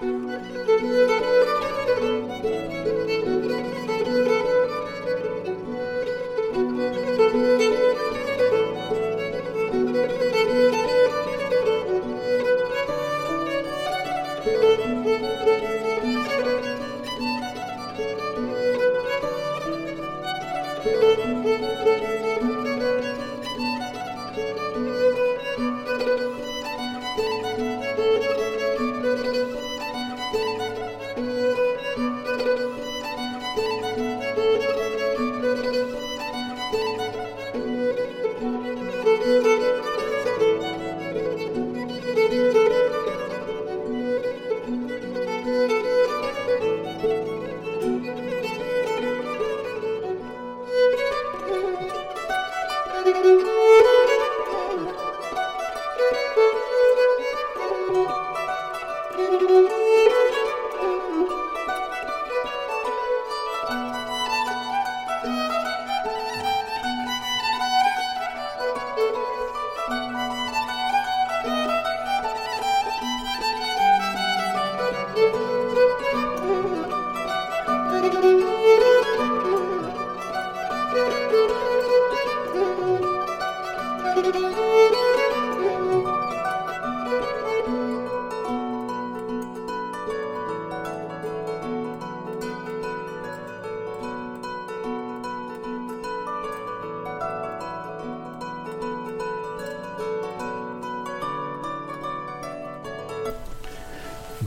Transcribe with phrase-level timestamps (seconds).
[0.00, 1.07] Música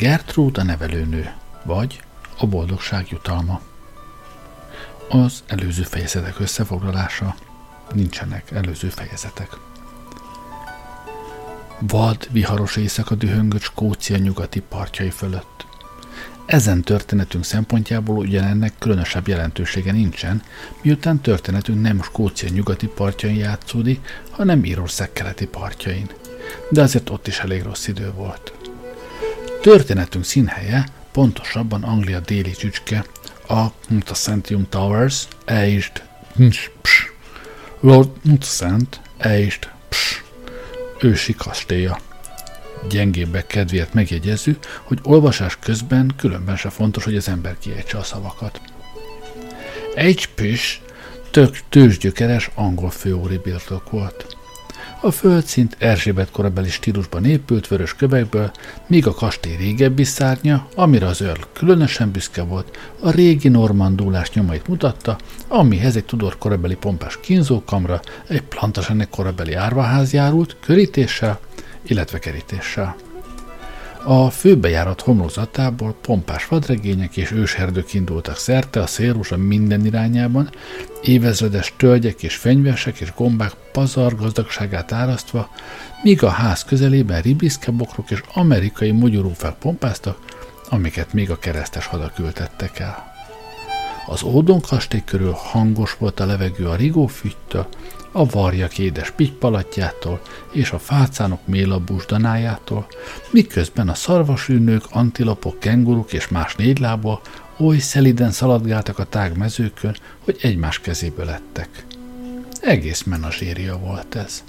[0.02, 2.02] Gertrude a nevelőnő, vagy
[2.38, 3.62] a boldogság jutalma.
[5.10, 7.36] Az előző fejezetek összefoglalása.
[7.94, 9.50] Nincsenek előző fejezetek.
[11.80, 15.66] Vad, viharos éjszaka dühöngött Skócia nyugati partjai fölött.
[16.46, 20.44] Ezen történetünk szempontjából ugyanennek különösebb jelentősége nincsen,
[20.82, 26.10] miután történetünk nem Skócia nyugati partjain játszódik, hanem Írország keleti partjain.
[26.70, 28.61] De azért ott is elég rossz idő volt.
[29.62, 33.06] Történetünk színhelye pontosabban Anglia déli csücske,
[33.48, 36.04] a Mutacentium Towers, eist
[36.82, 37.12] ps,
[37.80, 40.24] Lord Mutacent, eist ps,
[41.00, 42.00] ősi kastélya.
[42.90, 48.62] Gyengébbek kedvéért megjegyezzük, hogy olvasás közben különben se fontos, hogy az ember kiejtse a szavakat.
[49.96, 50.82] Egy pis
[51.32, 54.38] tök tőzsgyökeres angol főóri birtok volt.
[55.04, 58.52] A földszint Erzsébet korabeli stílusban épült vörös kövekből,
[58.88, 64.68] míg a kastély régebbi szárnya, amire az őr különösen büszke volt, a régi normandulás nyomait
[64.68, 65.18] mutatta,
[65.48, 71.40] amihez egy Tudor korabeli pompás kínzókamra, egy plantasenek korabeli árvaház járult, körítéssel,
[71.82, 72.96] illetve kerítéssel.
[74.04, 80.50] A főbejárat homlokzatából pompás vadregények és ősherdők indultak szerte a szélrusa minden irányában,
[81.02, 85.50] évezredes tölgyek és fenyvesek és gombák pazar gazdagságát árasztva,
[86.04, 90.18] míg a ház közelében ribiszkebokrok és amerikai mogyorúfák pompáztak,
[90.70, 93.14] amiket még a keresztes hadak ültettek el.
[94.08, 97.68] Az Ódon kastély körül hangos volt a levegő a rigófüttytől,
[98.12, 102.88] a varjak édes pitypalatjától és a fácánok mélabús danájától,
[103.32, 107.22] miközben a szarvasűnők, antilopok, kenguruk és más négylából
[107.58, 111.86] oly szeliden szaladgáltak a tág mezőkön, hogy egymás kezébe lettek.
[112.62, 114.44] Egész menazséria volt ez.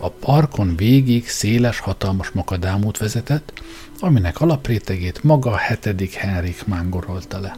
[0.00, 3.52] A parkon végig széles, hatalmas makadámút vezetett,
[4.00, 7.56] aminek alaprétegét maga a hetedik Henrik mángorolta le.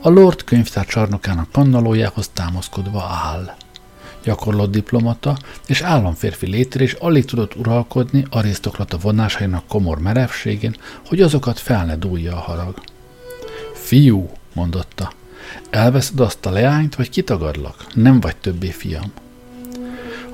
[0.00, 3.54] A Lord könyvtár csarnokának kannalójához támaszkodva áll.
[4.24, 5.36] Gyakorlott diplomata
[5.66, 10.76] és államférfi létre és alig tudott uralkodni arisztokrata vonásainak komor merevségén,
[11.06, 12.74] hogy azokat fel ne dúlja a harag.
[13.74, 15.12] Fiú, mondotta,
[15.70, 17.86] elveszed azt a leányt, vagy kitagadlak?
[17.94, 19.12] Nem vagy többé fiam.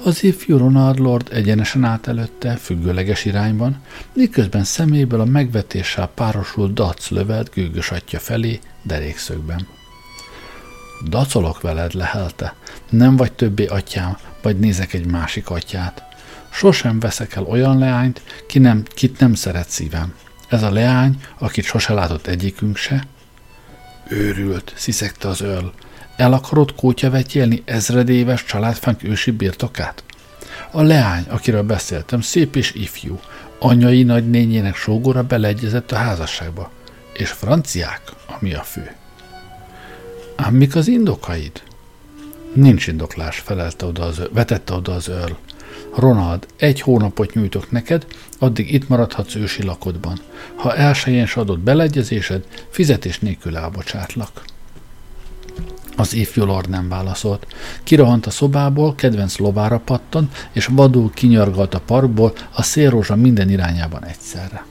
[0.04, 3.80] Az ifjú Ronald Lord egyenesen állt előtte, függőleges irányban,
[4.12, 9.66] miközben szeméből a megvetéssel párosult dac lövelt gőgös atya felé, derékszögben.
[11.08, 12.54] Dacolok veled, lehelte.
[12.90, 16.02] Nem vagy többé atyám, vagy nézek egy másik atyát.
[16.50, 20.14] Sosem veszek el olyan leányt, ki nem, kit nem szeret szívem.
[20.48, 23.06] Ez a leány, akit sose látott egyikünk se.
[24.08, 25.72] Őrült, sziszegte az öl.
[26.16, 30.04] El akarod kótyavetjelni ezredéves családfánk ősi birtokát?
[30.70, 33.20] A leány, akiről beszéltem, szép és ifjú.
[33.58, 36.70] Anyai nagynényének sógora beleegyezett a házasságba.
[37.12, 38.94] És franciák, ami a fő.
[40.36, 41.62] Ám mik az indokaid?
[42.52, 45.36] Nincs indoklás, felelte oda az, vetette oda az öl.
[45.96, 48.06] Ronald, egy hónapot nyújtok neked,
[48.38, 50.20] addig itt maradhatsz ősi lakodban.
[50.54, 54.44] Ha elsőjén adott beleegyezésed, fizetés nélkül elbocsátlak.
[55.96, 57.46] Az ifjú lord nem válaszolt.
[57.82, 64.04] Kirohant a szobából, kedvenc lovára pattan, és vadul kinyargalt a parkból a szélrózsa minden irányában
[64.04, 64.64] egyszerre.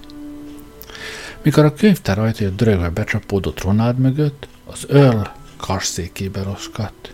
[1.42, 5.22] Mikor a könyvtár ajtaja dörögve becsapódott Ronald mögött, az Earl
[5.58, 7.14] karszékébe roskadt.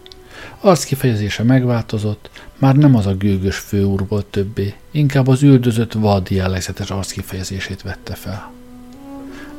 [0.59, 6.29] Arc kifejezése megváltozott, már nem az a gőgös főúr volt többé, inkább az üldözött vad
[6.29, 8.51] jellegzetes arc kifejezését vette fel.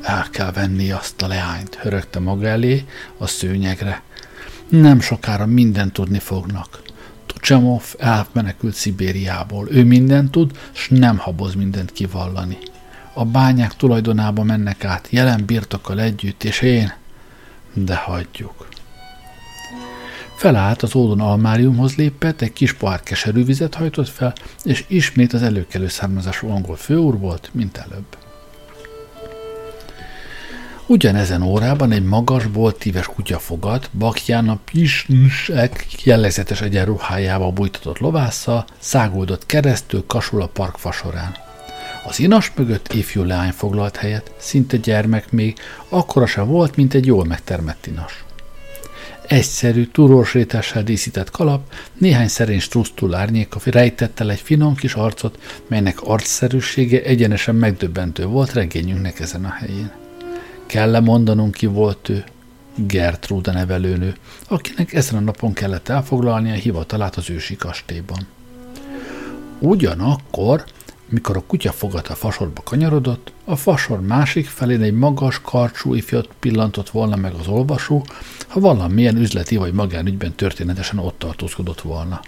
[0.03, 2.85] El kell venni azt a leányt, hörögte maga elé
[3.19, 4.03] a szőnyegre.
[4.71, 6.83] Nem sokára mindent tudni fognak.
[7.27, 9.69] Tucsamov elmenekült Szibériából.
[9.71, 12.59] Ő mindent tud, s nem haboz mindent kivallani.
[13.13, 16.93] A bányák tulajdonába mennek át, jelen birtokkal együtt, és én...
[17.73, 18.69] De hagyjuk.
[20.37, 24.33] Felállt az ódon almáriumhoz lépett, egy kis pohár keserű vizet hajtott fel,
[24.63, 28.20] és ismét az előkelő származású angol főúr volt, mint előbb.
[30.91, 39.47] Ugyanezen órában egy magas, boltíves kutya fogad, bakján a pisnsek jellegzetes egyenruhájába bújtatott lovásza, száguldott
[39.47, 41.37] keresztül kasul a park fasorán.
[42.07, 45.59] Az inas mögött ifjú leány foglalt helyet, szinte gyermek még,
[45.89, 48.25] akkora se volt, mint egy jól megtermett inas.
[49.27, 55.39] Egyszerű, túrósrétással díszített kalap, néhány szerény strusztul árnyéka rejtett el egy finom kis arcot,
[55.69, 60.00] melynek arcszerűsége egyenesen megdöbbentő volt regényünknek ezen a helyén.
[60.71, 62.25] Kell-e mondanunk, ki volt ő?
[62.75, 64.15] Gertrude nevelőnő,
[64.49, 68.27] akinek ezen a napon kellett elfoglalni a hivatalát az ősi kastélyban.
[69.59, 70.65] Ugyanakkor
[71.09, 76.29] mikor a kutya fogat a fasorba kanyarodott, a fasor másik felén egy magas, karcsú ifjat
[76.39, 78.05] pillantott volna meg az olvasó,
[78.49, 82.21] ha valamilyen üzleti vagy magánügyben történetesen ott tartózkodott volna.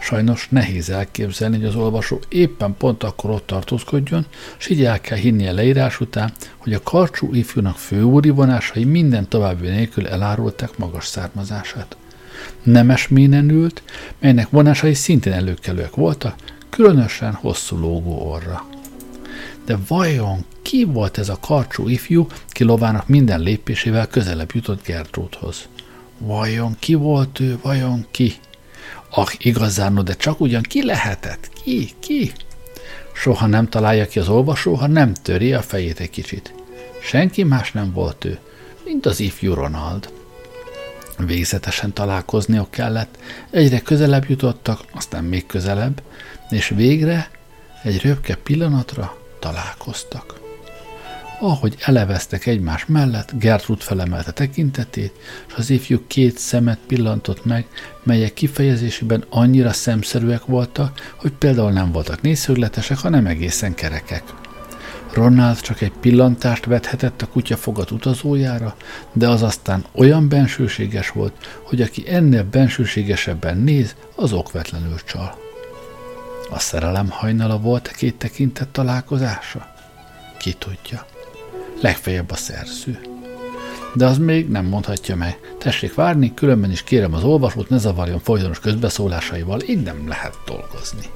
[0.00, 4.26] Sajnos nehéz elképzelni, hogy az olvasó éppen pont akkor ott tartózkodjon,
[4.56, 9.28] s így el kell hinni a leírás után, hogy a karcsú ifjúnak főúri vonásai minden
[9.28, 11.96] további nélkül elárulták magas származását.
[12.62, 13.82] Nemes ménen ült,
[14.18, 16.34] melynek vonásai szintén előkelőek voltak,
[16.70, 18.64] különösen hosszú lógó orra.
[19.64, 25.68] De vajon ki volt ez a karcsú ifjú, ki lovának minden lépésével közelebb jutott Gertrúdhoz?
[26.18, 28.34] Vajon ki volt ő, vajon ki?
[29.14, 31.50] Ah, igazán, no, de csak ugyan ki lehetett?
[31.62, 31.90] Ki?
[32.00, 32.32] Ki?
[33.14, 36.54] Soha nem találja ki az olvasó, ha nem töri a fejét egy kicsit.
[37.02, 38.38] Senki más nem volt ő,
[38.84, 40.12] mint az ifjú Ronald.
[41.18, 43.18] Végzetesen találkozniok kellett,
[43.50, 46.02] egyre közelebb jutottak, aztán még közelebb,
[46.50, 47.30] és végre
[47.82, 50.41] egy röpke pillanatra találkoztak.
[51.44, 55.12] Ahogy eleveztek egymás mellett, Gertrud felemelte tekintetét,
[55.48, 57.66] és az ifjú két szemet pillantott meg,
[58.02, 64.22] melyek kifejezésében annyira szemszerűek voltak, hogy például nem voltak nézszögletesek, hanem egészen kerekek.
[65.12, 68.76] Ronald csak egy pillantást vethetett a kutya fogat utazójára,
[69.12, 75.38] de az aztán olyan bensőséges volt, hogy aki ennél bensőségesebben néz, az okvetlenül csal.
[76.50, 79.74] A szerelem hajnala volt a két tekintett találkozása?
[80.38, 81.11] Ki tudja.
[81.82, 83.00] Legfeljebb a szerző.
[83.94, 85.38] De az még nem mondhatja meg.
[85.58, 91.06] Tessék várni, különben is kérem az olvasót, ne zavarjon folytonos közbeszólásaival, így nem lehet dolgozni.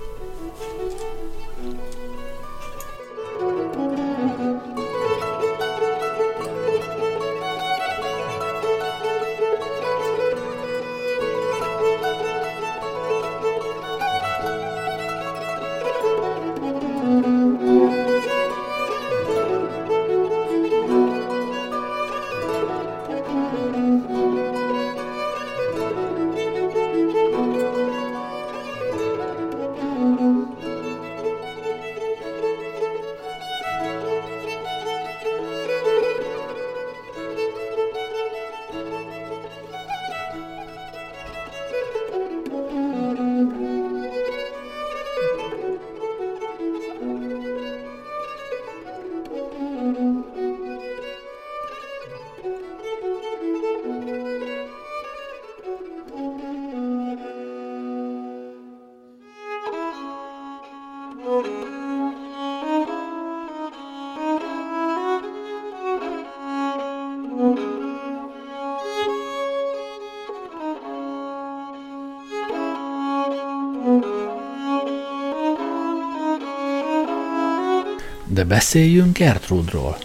[78.37, 79.97] De beszéljünk Gertrudról.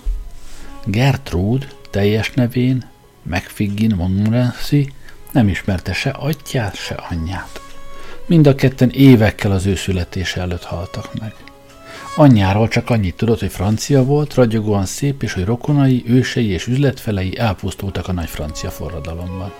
[0.85, 2.89] Gertrud teljes nevén
[3.23, 4.93] McFiggin Montmorency
[5.31, 7.61] nem ismerte se atyát, se anyját.
[8.25, 11.33] Mind a ketten évekkel az ő születése előtt haltak meg.
[12.15, 17.37] Anyjáról csak annyit tudott, hogy francia volt, ragyogóan szép, és hogy rokonai, ősei és üzletfelei
[17.37, 19.53] elpusztultak a nagy francia forradalomban.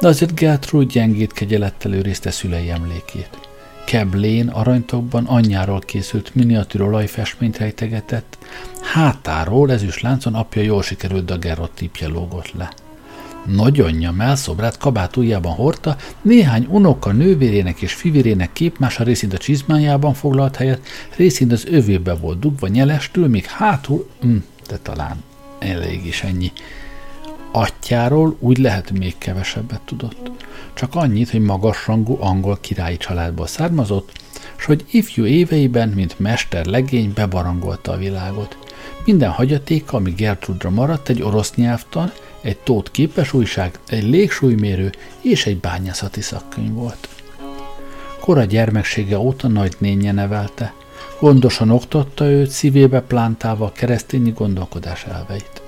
[0.00, 3.41] De azért Gertrude gyengét kegyelettel őrizte szülei emlékét.
[3.92, 8.38] Keblén aranytokban anyjáról készült miniatűr olajfestményt rejtegetett,
[8.82, 12.72] hátáról ezüst láncon apja jól sikerült daguerreotípje lógott le.
[13.46, 20.86] Nagyanyja melszobrát kabátújában hordta, néhány unoka nővérének és fivérének képmása részint a csizmájában foglalt helyet,
[21.16, 24.36] részint az övébe volt dugva nyelestül, míg hátul, hm,
[24.68, 25.22] de talán
[25.58, 26.52] elég is ennyi.
[27.52, 30.30] Atyáról úgy lehet még kevesebbet tudott.
[30.74, 34.12] Csak annyit, hogy magasrangú angol királyi családból származott,
[34.58, 38.56] és hogy ifjú éveiben, mint mester legény bebarangolta a világot.
[39.04, 45.46] Minden hagyatéka, ami Gertrudra maradt, egy orosz nyelvtan, egy tót képes újság, egy légsúlymérő és
[45.46, 47.08] egy bányászati szakkönyv volt.
[48.20, 50.74] Kora gyermeksége óta nagy nénye nevelte,
[51.20, 55.61] gondosan oktatta őt, szívébe plántálva a keresztényi gondolkodás elveit.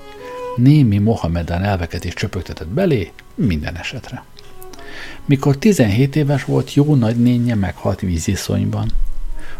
[0.55, 4.23] Némi Mohamedán elveket is csöpögtetett belé, minden esetre.
[5.25, 8.91] Mikor 17 éves volt, jó nagynénye meghalt víziszonyban.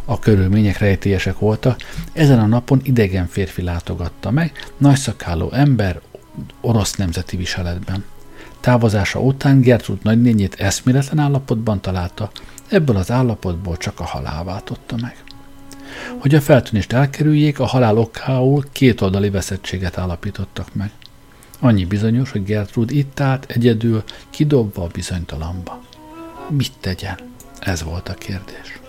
[0.05, 1.79] A körülmények rejtélyesek voltak,
[2.13, 6.01] ezen a napon idegen férfi látogatta meg, nagyszakálló ember,
[6.61, 8.03] orosz nemzeti viseletben.
[8.59, 12.31] Távozása után Gertrud nagynényét eszméletlen állapotban találta,
[12.67, 15.24] ebből az állapotból csak a halál váltotta meg.
[16.17, 20.91] Hogy a feltűnést elkerüljék, a halál okául kétoldali veszettséget állapítottak meg.
[21.59, 25.81] Annyi bizonyos, hogy Gertrud itt állt egyedül, kidobva a bizonytalamba.
[26.49, 27.17] Mit tegyen?
[27.59, 28.79] Ez volt a kérdés.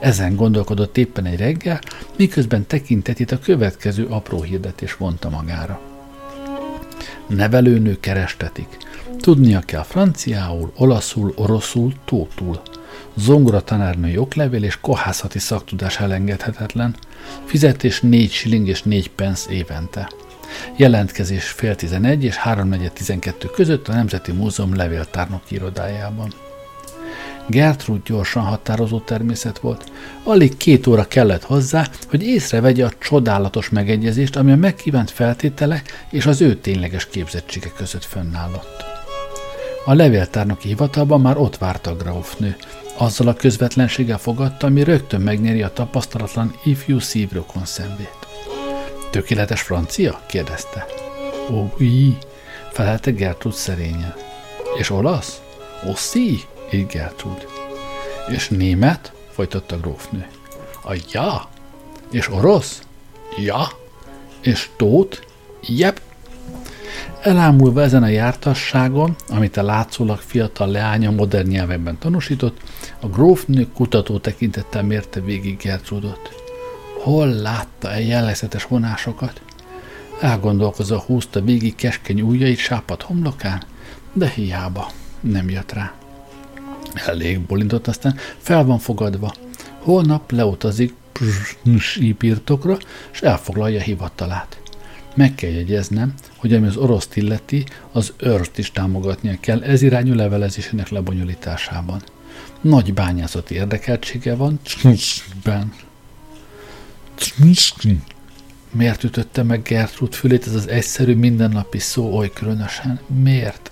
[0.00, 1.80] Ezen gondolkodott éppen egy reggel,
[2.16, 5.80] miközben tekintetét a következő apró hirdetés vonta magára.
[7.26, 8.76] Nevelőnő kerestetik.
[9.18, 12.62] Tudnia kell franciául, olaszul, oroszul, tótul.
[13.14, 16.94] Zongora tanárnői oklevél és kohászati szaktudás elengedhetetlen.
[17.44, 20.10] Fizetés 4 shilling és 4 pence évente.
[20.76, 26.32] Jelentkezés fél 11 és 3.4.12 között a Nemzeti Múzeum levéltárnok irodájában.
[27.48, 29.92] Gertrud gyorsan határozó természet volt.
[30.22, 36.26] Alig két óra kellett hozzá, hogy észrevegye a csodálatos megegyezést, ami a megkívánt feltétele és
[36.26, 38.84] az ő tényleges képzettsége között fönnállott.
[39.84, 42.56] A levéltárnoki hivatalban már ott várta a grófnő.
[42.96, 48.16] Azzal a közvetlenséggel fogadta, ami rögtön megnyeri a tapasztalatlan ifjú szívrokon szemvét.
[49.10, 50.20] Tökéletes francia?
[50.26, 50.86] kérdezte.
[51.50, 52.16] Ó, oui,
[52.72, 54.14] felelte Gertrud szerényen.
[54.78, 55.40] És olasz?
[55.84, 56.40] Aussi,
[56.72, 57.46] így Gertrud.
[58.28, 59.12] És német?
[59.30, 60.26] folytatta grófnő.
[60.84, 61.48] A ja.
[62.10, 62.82] És orosz?
[63.36, 63.68] Ja.
[64.40, 65.26] És tót?
[65.60, 66.00] Jep.
[67.22, 72.60] Elámulva ezen a jártasságon, amit a látszólag fiatal leánya modern nyelvekben tanúsított,
[73.00, 76.42] a grófnő kutató tekintettel mérte végig Gertrudot.
[77.02, 79.42] Hol látta-e jellegzetes vonásokat?
[80.20, 83.62] Elgondolkozva húzta végig keskeny ujjait sápat homlokán,
[84.12, 84.90] de hiába
[85.20, 85.92] nem jött rá.
[87.06, 89.34] Elég bolintott, aztán fel van fogadva.
[89.78, 90.94] Holnap leutazik
[92.18, 92.76] birtokra,
[93.12, 94.61] és elfoglalja hivatalát.
[95.14, 100.14] Meg kell jegyeznem, hogy ami az orosz illeti, az őrt is támogatnia kell ez irányú
[100.14, 102.02] levelezésének lebonyolításában.
[102.60, 104.60] Nagy bányászati érdekeltsége van,
[105.44, 105.72] ben.
[108.70, 113.00] Miért ütötte meg Gertrud fülét ez az egyszerű mindennapi szó oly különösen?
[113.22, 113.70] Miért?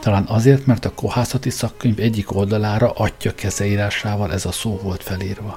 [0.00, 5.56] Talán azért, mert a kohászati szakkönyv egyik oldalára atya kezeírásával ez a szó volt felírva.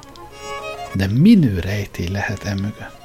[0.94, 2.97] De minő rejtély lehet e mögött?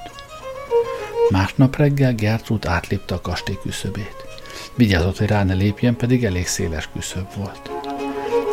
[1.30, 4.16] Másnap reggel Gertrud átlépte a kastély küszöbét.
[4.74, 7.70] Vigyázott, hogy rá ne lépjen, pedig elég széles küszöb volt.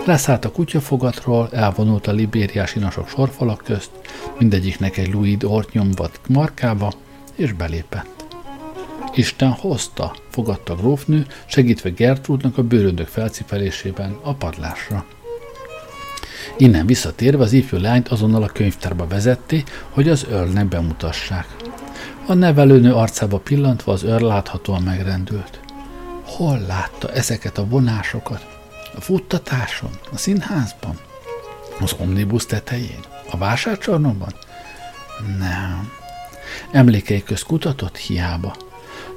[0.05, 3.91] Leszállt a kutyafogatról, elvonult a libériás inasok sorfalak közt,
[4.37, 6.93] mindegyiknek egy Louis ort nyomvat markába,
[7.35, 8.25] és belépett.
[9.13, 15.05] Isten hozta, fogadta a grófnő, segítve Gertrudnak a bőröndök felcipelésében a padlásra.
[16.57, 21.55] Innen visszatérve az ifjú lányt azonnal a könyvtárba vezette, hogy az őrnek bemutassák.
[22.29, 25.59] A nevelőnő arcába pillantva az őr láthatóan megrendült.
[26.23, 28.45] Hol látta ezeket a vonásokat?
[28.95, 29.89] A futtatáson?
[30.11, 30.99] A színházban?
[31.79, 32.99] Az omnibus tetején?
[33.31, 34.33] A vásárcsarnokban?
[35.39, 35.91] Nem.
[36.71, 38.55] Emlékei közt kutatott hiába.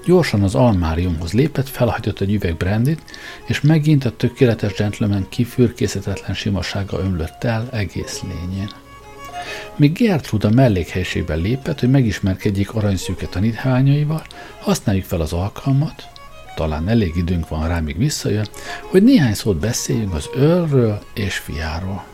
[0.04, 3.02] Gyorsan az almáriumhoz lépett, felhagyott egy üveg brandit,
[3.46, 8.81] és megint a tökéletes gentleman kifürkészetetlen simasága ömlött el egész lényén.
[9.76, 14.22] Míg Gertrude a mellékhelyiségben lépett, hogy megismerkedjék aranyszűke tanítványaival,
[14.60, 16.08] használjuk fel az alkalmat,
[16.54, 18.46] talán elég időnk van rá, míg visszajön,
[18.90, 22.04] hogy néhány szót beszéljünk az őrről és fiáról.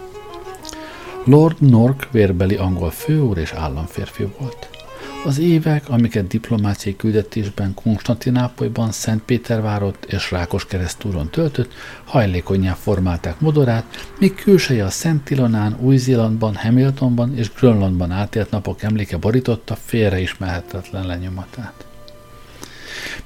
[1.25, 4.78] Lord Nork vérbeli angol főúr és államférfi volt.
[5.25, 11.73] Az évek, amiket diplomáciai küldetésben Konstantinápolyban, Szentpétervárot és Rákos keresztúron töltött,
[12.05, 13.85] hajlékonyá formálták modorát,
[14.19, 21.87] míg külseje a Szent Ilonán, Új-Zélandban, Hamiltonban és Grönlandban átélt napok emléke borította félreismerhetetlen lenyomatát.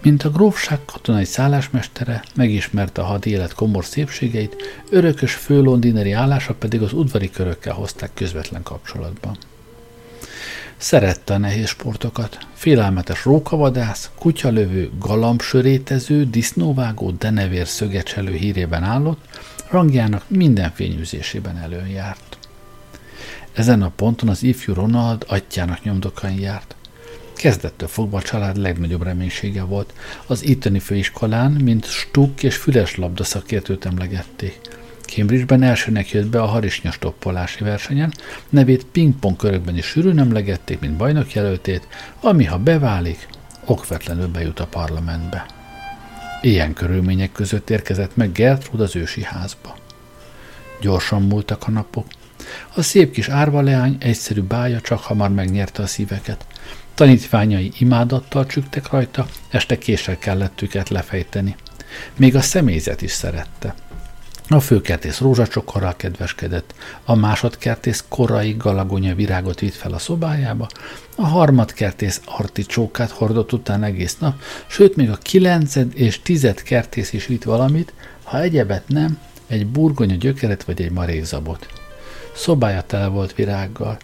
[0.03, 4.57] Mint a grófság katonai szállásmestere, megismerte a hadi élet komor szépségeit,
[4.91, 9.37] örökös főlondineri állása pedig az udvari körökkel hozták közvetlen kapcsolatban.
[10.83, 12.39] Szerette a nehéz sportokat.
[12.55, 19.25] Félelmetes rókavadász, kutyalövő, galambsörétező, disznóvágó, denevér szögecselő hírében állott,
[19.71, 22.39] rangjának minden fényűzésében előjárt.
[23.53, 26.75] Ezen a ponton az ifjú Ronald atyának nyomdokain járt.
[27.33, 29.93] Kezdettől fogva a család legnagyobb reménysége volt.
[30.27, 34.61] Az itteni főiskolán, mint stuk és füles labda szakértőt emlegették.
[35.15, 38.13] Cambridge-ben elsőnek jött be a harisnyas toppolási versenyen,
[38.49, 41.87] nevét pingpong körökben is sűrűn emlegették, mint bajnok jelöltét,
[42.21, 43.29] ami ha beválik,
[43.65, 45.47] okvetlenül bejut a parlamentbe.
[46.43, 49.77] Ilyen körülmények között érkezett meg Gertrude az ősi házba.
[50.81, 52.07] Gyorsan múltak a napok.
[52.75, 56.47] A szép kis árva leány egyszerű bája csak hamar megnyerte a szíveket.
[56.95, 61.57] Tanítványai imádattal csüktek rajta, este késsel kellett őket lefejteni.
[62.17, 63.75] Még a személyzet is szerette.
[64.53, 70.69] A főkertész rózsacsokorral kedveskedett, a másodkertész korai galagonya virágot vitt fel a szobájába,
[71.17, 77.27] a harmadkertész articsókát hordott után egész nap, sőt még a kilenced és tized kertész is
[77.27, 77.93] vitt valamit,
[78.23, 81.67] ha egyebet nem, egy burgonya gyökeret vagy egy marézabot.
[82.35, 83.99] Szobája tele volt virággal.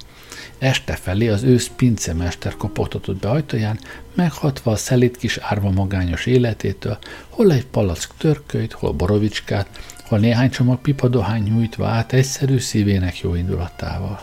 [0.59, 3.79] Este felé az ősz pincemester kopogtatott be ajtaján,
[4.15, 9.69] meghatva a szelít kis árva magányos életétől, hol egy palack törkölyt, hol borovicskát,
[10.09, 14.21] hol néhány csomag pipadohány nyújtva át egyszerű szívének jó indulatával.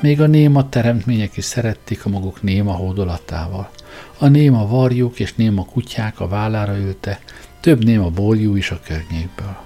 [0.00, 3.70] Még a néma teremtmények is szerették a maguk néma hódolatával.
[4.18, 7.20] A néma varjuk és néma kutyák a vállára ülte,
[7.60, 9.56] több néma borjú is a környékből.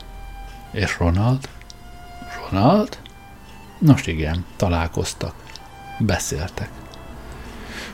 [0.72, 1.48] És Ronald?
[2.51, 2.98] Ronald?
[3.79, 5.35] Nos igen, találkoztak.
[5.98, 6.70] Beszéltek.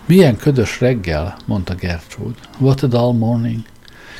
[0.06, 2.38] Milyen ködös reggel, mondta Gertrude.
[2.58, 3.60] What a dull morning.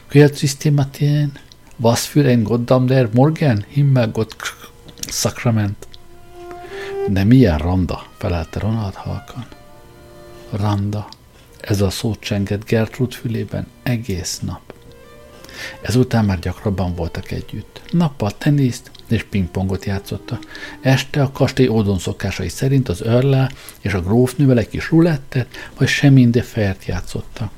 [0.09, 1.33] Quel triste matin.
[1.79, 2.45] Was für ein
[2.87, 4.37] der Morgen, Himmelgott
[5.11, 5.89] Sakrament.
[7.09, 9.47] De milyen randa, felelte Ronald halkan.
[10.53, 11.09] Randa.
[11.61, 14.75] Ez a szó csengett Gertrud fülében egész nap.
[15.83, 17.83] Ezután már gyakrabban voltak együtt.
[17.91, 20.39] Nappal teniszt és pingpongot játszotta.
[20.81, 25.89] Este a kastély ódon szokásai szerint az örlá és a grófnővel egy kis rulettet, vagy
[25.89, 27.51] semmi de fert játszotta.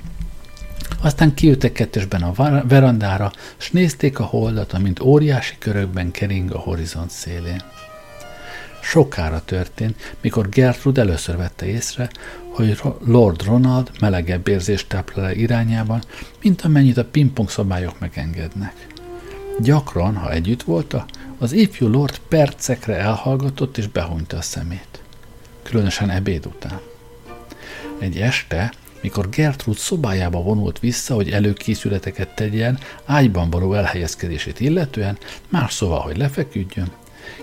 [1.06, 7.10] Aztán kiültek kettesben a verandára, s nézték a holdat, amint óriási körökben kering a horizont
[7.10, 7.62] szélén.
[8.82, 12.10] Sokára történt, mikor Gertrude először vette észre,
[12.48, 16.02] hogy Lord Ronald melegebb érzést táplál irányában,
[16.42, 18.86] mint amennyit a pingpong szabályok megengednek.
[19.60, 25.02] Gyakran, ha együtt voltak, az ifjú Lord percekre elhallgatott és behunyta a szemét.
[25.62, 26.80] Különösen ebéd után.
[27.98, 28.72] Egy este
[29.06, 36.16] mikor Gertrud szobájába vonult vissza, hogy előkészületeket tegyen, ágyban való elhelyezkedését illetően, más szóval, hogy
[36.16, 36.92] lefeküdjön,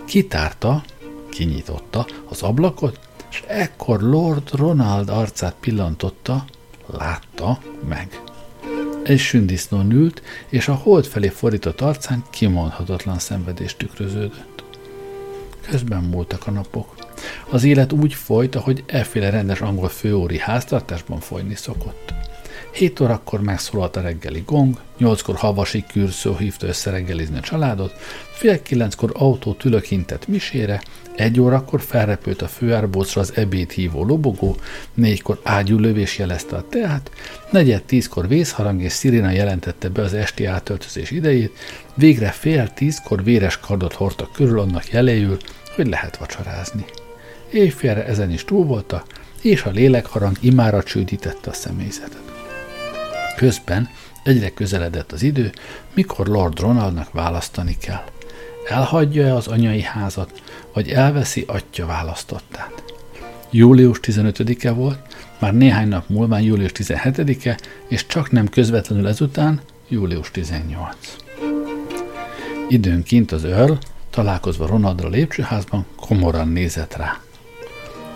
[0.05, 0.83] kitárta,
[1.29, 2.99] kinyitotta az ablakot,
[3.31, 6.45] és ekkor Lord Ronald arcát pillantotta,
[6.85, 8.21] látta meg.
[9.03, 14.63] Egy sündisznón ült, és a hold felé fordított arcán kimondhatatlan szenvedést tükröződött.
[15.69, 17.02] Közben múltak a napok.
[17.49, 22.13] Az élet úgy folyt, ahogy efféle rendes angol főóri háztartásban folyni szokott.
[22.73, 27.93] Hét órakor megszólalt a reggeli gong, nyolckor havasi kürszó hívta össze reggelizni a családot,
[28.33, 30.81] fél kilenckor autó tülökintett misére,
[31.15, 34.57] egy órakor felrepült a főárbócra az ebéd hívó lobogó,
[34.93, 37.11] négykor ágyúlövés jelezte a teát,
[37.51, 41.57] negyed tízkor vészharang és szirina jelentette be az esti átöltözés idejét,
[41.95, 45.37] végre fél tízkor véres kardot hordtak körül annak jeléül,
[45.75, 46.85] hogy lehet vacsorázni.
[47.53, 49.05] Éjfélre ezen is túl voltak,
[49.41, 52.21] és a lélekharang imára csődítette a személyzetet.
[53.35, 53.89] Közben
[54.23, 55.51] egyre közeledett az idő,
[55.93, 58.03] mikor Lord Ronaldnak választani kell.
[58.69, 60.41] Elhagyja-e az anyai házat,
[60.73, 62.83] vagy elveszi atya választottát.
[63.51, 64.99] Július 15-e volt,
[65.39, 70.95] már néhány nap múlva július 17-e, és csak nem közvetlenül ezután július 18.
[72.69, 73.73] Időnként az Earl,
[74.09, 77.21] találkozva Ronaldra lépcsőházban, komoran nézett rá.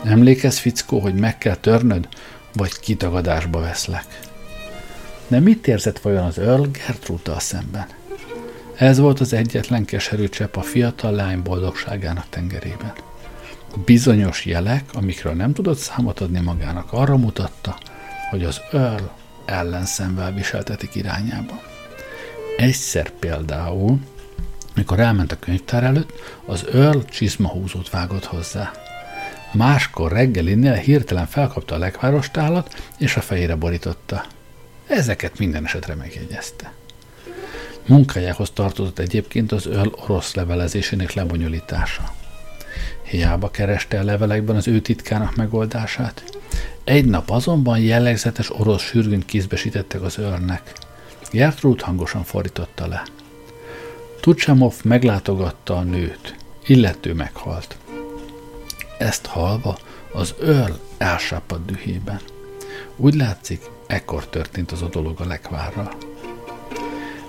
[0.08, 2.08] Emlékezz, fickó, hogy meg kell törnöd,
[2.54, 4.20] vagy kitagadásba veszlek.
[5.28, 7.88] De mit érzett vajon az Earl gertrude szemben?
[8.76, 12.94] Ez volt az egyetlen keserű csepp a fiatal lány boldogságának tengerében.
[13.86, 17.78] Bizonyos jelek, amikről nem tudott számot adni magának, arra mutatta,
[18.30, 19.04] hogy az Earl
[19.46, 21.62] ellenszemvel viseltetik irányába.
[22.58, 24.00] Egyszer például,
[24.76, 26.12] mikor elment a könyvtár előtt,
[26.46, 28.72] az Earl csizmahúzót vágott hozzá.
[29.58, 34.26] Máskor reggelinél hirtelen felkapta a lekvárostálat, és a fejére borította.
[34.88, 36.72] Ezeket minden esetre megjegyezte.
[37.86, 42.14] Munkájához tartozott egyébként az öl orosz levelezésének lebonyolítása.
[43.04, 46.24] Hiába kereste a levelekben az ő titkának megoldását.
[46.84, 50.72] Egy nap azonban jellegzetes orosz sürgőn kézbesítettek az őrnek.
[51.32, 53.04] Gertrud hangosan fordította le.
[54.20, 57.78] Tucsamov meglátogatta a nőt, illető meghalt.
[58.98, 59.78] Ezt halva
[60.12, 62.20] az őr elsápadt dühében.
[62.96, 65.92] Úgy látszik, ekkor történt az a dolog a lekvárral.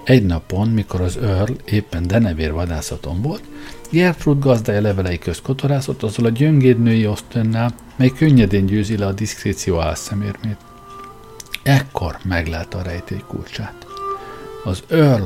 [0.05, 3.43] Egy napon, mikor az Earl éppen denevér vadászaton volt,
[3.91, 9.13] Gertrude gazdája levelei közt kotorászott azzal a gyöngéd női osztönnel, mely könnyedén győzi le a
[9.13, 10.57] diszkréció álszemérmét.
[11.63, 13.87] Ekkor meglátta a rejtély kulcsát.
[14.65, 15.25] Az Earl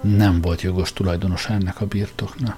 [0.00, 2.56] nem volt jogos tulajdonos ennek a birtoknak.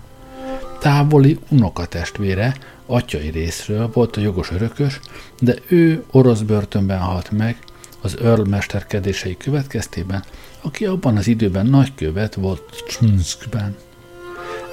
[0.78, 5.00] Távoli unokatestvére, atyai részről volt a jogos örökös,
[5.40, 7.58] de ő orosz börtönben halt meg,
[8.00, 10.24] az Earl mesterkedései következtében,
[10.60, 13.76] aki abban az időben nagykövet volt Csunskben.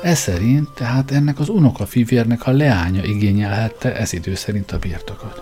[0.04, 5.42] Ez szerint tehát ennek az unokafivérnek a leánya igényelhette ez idő szerint a birtokot.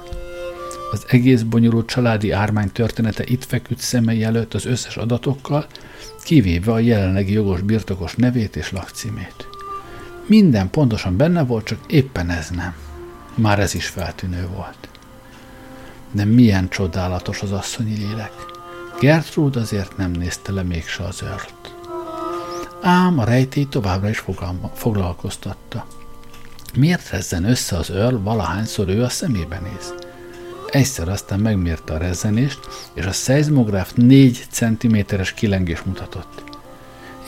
[0.91, 5.65] Az egész bonyolult családi ármány története itt feküdt szemei előtt az összes adatokkal,
[6.23, 9.50] kivéve a jelenlegi jogos birtokos nevét és lakcímét.
[10.25, 12.75] Minden pontosan benne volt, csak éppen ez nem.
[13.35, 14.89] Már ez is feltűnő volt.
[16.11, 18.31] De milyen csodálatos az asszonyi lélek.
[18.99, 21.75] Gertrude azért nem nézte le mégse az őrt.
[22.81, 25.85] Ám a rejtély továbbra is fogalma, foglalkoztatta.
[26.75, 29.93] Miért rezzen össze az őr, valahányszor ő a szemébe néz?
[30.69, 32.59] Egyszer aztán megmérte a rezzenést,
[32.93, 36.50] és a szeizmográf 4 cm-es kilengés mutatott.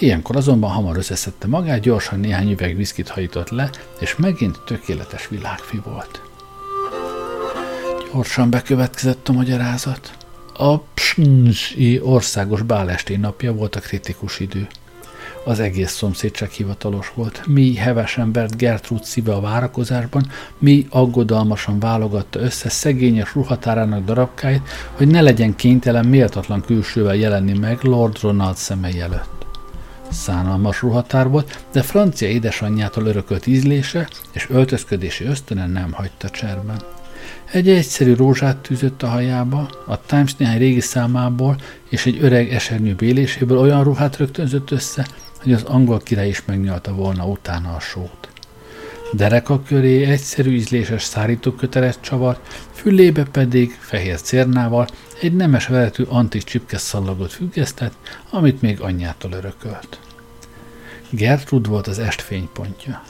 [0.03, 5.81] Ilyenkor azonban hamar összeszedte magát, gyorsan néhány üveg viszkit hajított le, és megint tökéletes világfi
[5.85, 6.21] volt.
[8.13, 10.11] Gyorsan bekövetkezett a magyarázat.
[10.53, 14.67] A psnzsi országos bálesti napja volt a kritikus idő.
[15.45, 17.41] Az egész szomszédság hivatalos volt.
[17.47, 25.07] Mi hevesen vert Gertrud szíve a várakozásban, mi aggodalmasan válogatta össze szegényes ruhatárának darabkáit, hogy
[25.07, 29.42] ne legyen kénytelen méltatlan külsővel jelenni meg Lord Ronald szemei előtt.
[30.13, 36.81] Szánalmas ruhatár volt, de francia édesanyjától örökölt ízlése és öltözködési ösztönen nem hagyta cserben.
[37.51, 41.57] Egy egyszerű rózsát tűzött a hajába, a Times néhány régi számából
[41.89, 45.07] és egy öreg esernyő béléséből olyan ruhát rögtönzött össze,
[45.41, 48.27] hogy az angol király is megnyalta volna utána a sót.
[49.13, 54.87] Dereka köré egyszerű ízléses szárítókötelet csavart, fülébe pedig fehér cérnával
[55.21, 57.93] egy nemes veletű antik csipke szallagot függesztett,
[58.29, 59.99] amit még anyjától örökölt.
[61.15, 63.03] Gertrud volt az est fénypontja.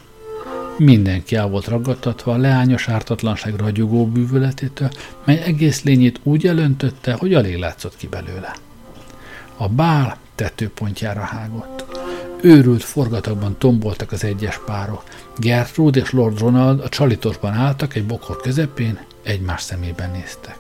[0.78, 4.92] Mindenki el volt ragadtatva a leányos ártatlanság ragyogó bűvöletétől,
[5.26, 8.56] mely egész lényét úgy elöntötte, hogy alig látszott ki belőle.
[9.58, 11.86] A bál tetőpontjára hágott.
[12.42, 15.04] Őrült forgatagban tomboltak az egyes párok.
[15.38, 20.58] Gertrude és Lord Ronald a csalitosban álltak egy bokor közepén, egymás szemében néztek.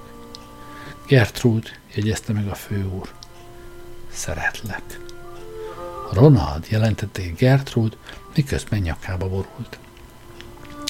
[1.07, 3.09] Gertrude, jegyezte meg a főúr.
[4.11, 5.02] Szeretlek.
[6.11, 7.95] Ronald jelentette Gertrude,
[8.35, 9.79] miközben nyakába borult.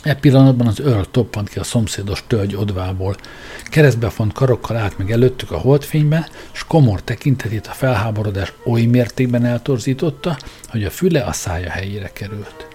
[0.04, 3.16] E pillanatban az őr toppant ki a szomszédos tölgy odvából.
[3.64, 10.38] Keresztbefont karokkal állt meg előttük a holdfényben, s komor tekintetét a felháborodás oly mértékben eltorzította,
[10.70, 12.68] hogy a füle a szája helyére került.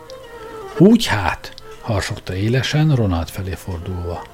[0.79, 4.27] Úgy hát, harsogta élesen, Ronald felé fordulva.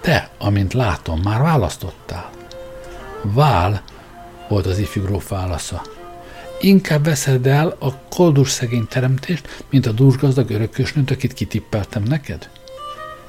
[0.00, 2.30] Te, amint látom, már választottál.
[3.22, 3.82] Vál,
[4.48, 5.82] volt az ifjú gróf válasza.
[6.60, 12.50] Inkább veszed el a koldus szegény teremtést, mint a dúsgazdag örökösnőt, akit kitippeltem neked?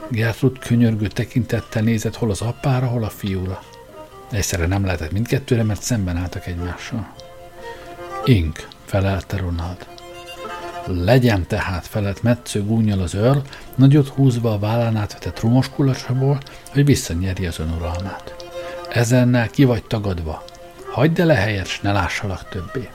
[0.07, 3.63] Gertrud könyörgő tekintettel nézett hol az apára, hol a fiúra.
[4.31, 7.13] Egyszerre nem lehetett mindkettőre, mert szemben álltak egymással.
[8.25, 9.87] Ink, felelte Ronald.
[10.85, 13.41] Legyen tehát, felett metsző gúnyal az őr,
[13.75, 16.39] nagyot húzva a vállán átvetett rumos kulacsából,
[16.69, 18.35] hogy visszanyerje az önuralmát.
[18.89, 20.43] Ezennel ki vagy tagadva.
[20.91, 22.89] Hagyd el a helyet, s ne lássalak többé.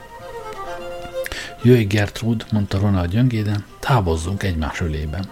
[1.65, 5.25] Jöjj, Gertrud, mondta Ronald gyöngéden, távozzunk egymás ölében.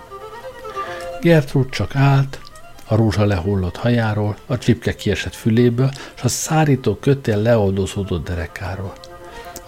[1.21, 2.39] Gertrud csak állt,
[2.87, 8.93] a rózsa lehullott hajáról, a csipke kiesett füléből, és a szárító kötél leoldozódott derekáról.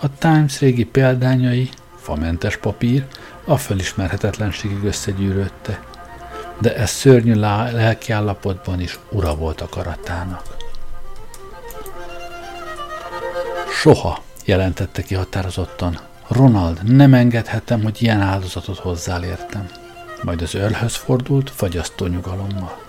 [0.01, 3.05] A Times régi példányai, famentes papír,
[3.45, 5.83] a fölismerhetetlenségig összegyűrődte.
[6.59, 10.55] de ez szörnyű lelkiállapotban is ura volt a karatának.
[13.81, 15.99] Soha, jelentette ki határozottan.
[16.27, 19.67] Ronald, nem engedhetem, hogy ilyen áldozatot hozzál értem.
[20.23, 22.83] Majd az őrhöz fordult, fagyasztó nyugalommal.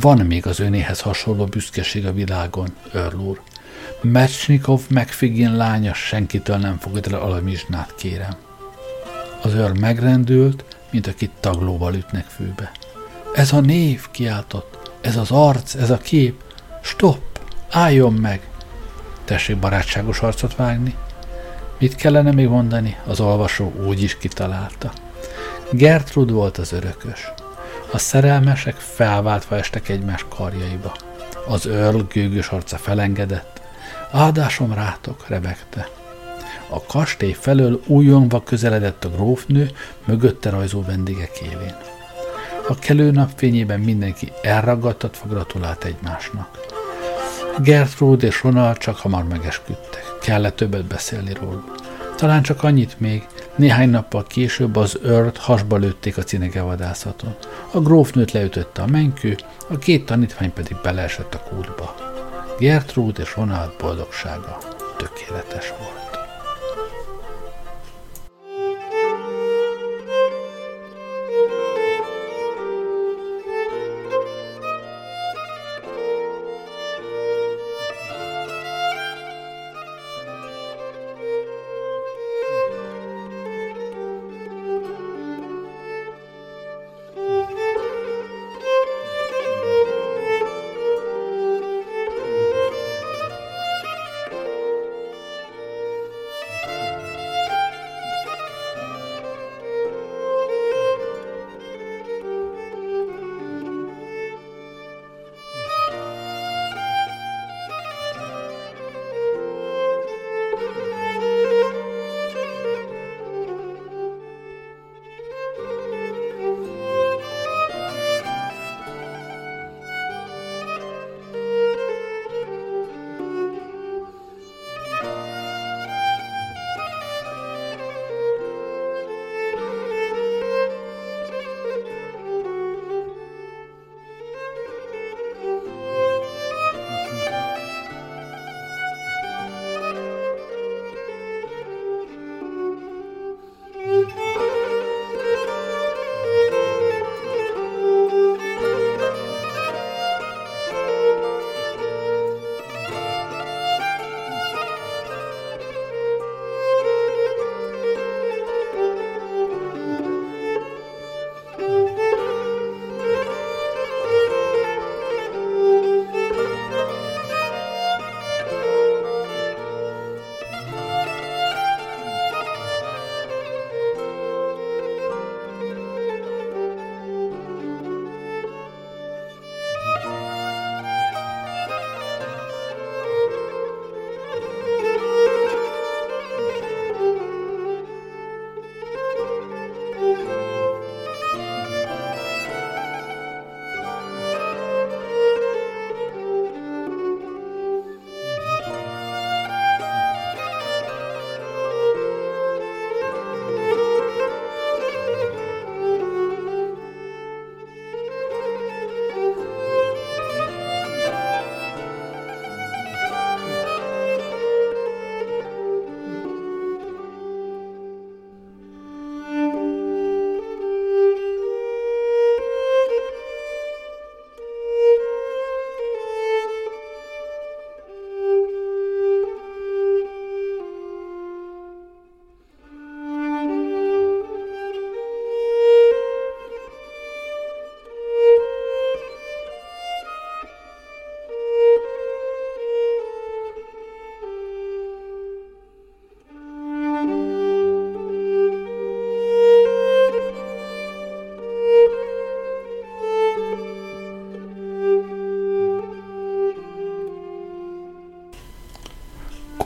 [0.00, 3.40] Van még az önéhez hasonló büszkeség a világon, Earl úr.
[4.00, 8.36] Mechnikov megfigén lánya senkitől nem fogad el alamizsnát, kérem.
[9.42, 12.70] Az őr megrendült, mint akit taglóval ütnek főbe.
[13.34, 14.90] Ez a név, kiáltott.
[15.00, 16.42] Ez az arc, ez a kép.
[16.82, 17.36] Stopp!
[17.70, 18.48] Álljon meg!
[19.24, 20.94] Tessék barátságos arcot vágni.
[21.80, 22.96] Mit kellene még mondani?
[23.06, 24.92] Az olvasó úgy is kitalálta.
[25.72, 27.32] Gertrud volt az örökös.
[27.92, 30.92] A szerelmesek felváltva estek egymás karjaiba.
[31.46, 33.60] Az Earl gőgös arca felengedett.
[34.10, 35.88] Áldásom rátok, rebegte.
[36.68, 39.70] A kastély felől újongva közeledett a grófnő,
[40.04, 41.76] mögötte rajzó vendégek élén.
[42.68, 46.58] A kelő napfényében mindenki elragadtatva gratulált egymásnak.
[47.58, 50.09] Gertrude és Ronald csak hamar megesküdtek.
[50.20, 51.74] Kellett többet beszélni róluk.
[52.16, 57.34] Talán csak annyit még, néhány nappal később az őrt hasba lőtték a cinegevadászaton.
[57.72, 59.36] A grófnőt leütötte a menykő,
[59.68, 61.94] a két tanítvány pedig beleesett a kútba.
[62.58, 64.58] Gertrude és Ronald boldogsága
[64.96, 66.09] tökéletes volt.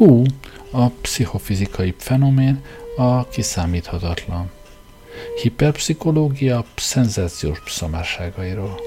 [0.04, 0.22] Q
[0.70, 2.62] a pszichofizikai fenomén,
[2.96, 4.50] a kiszámíthatatlan.
[5.42, 8.80] Hiperpszichológia szenzációs szamárságairól.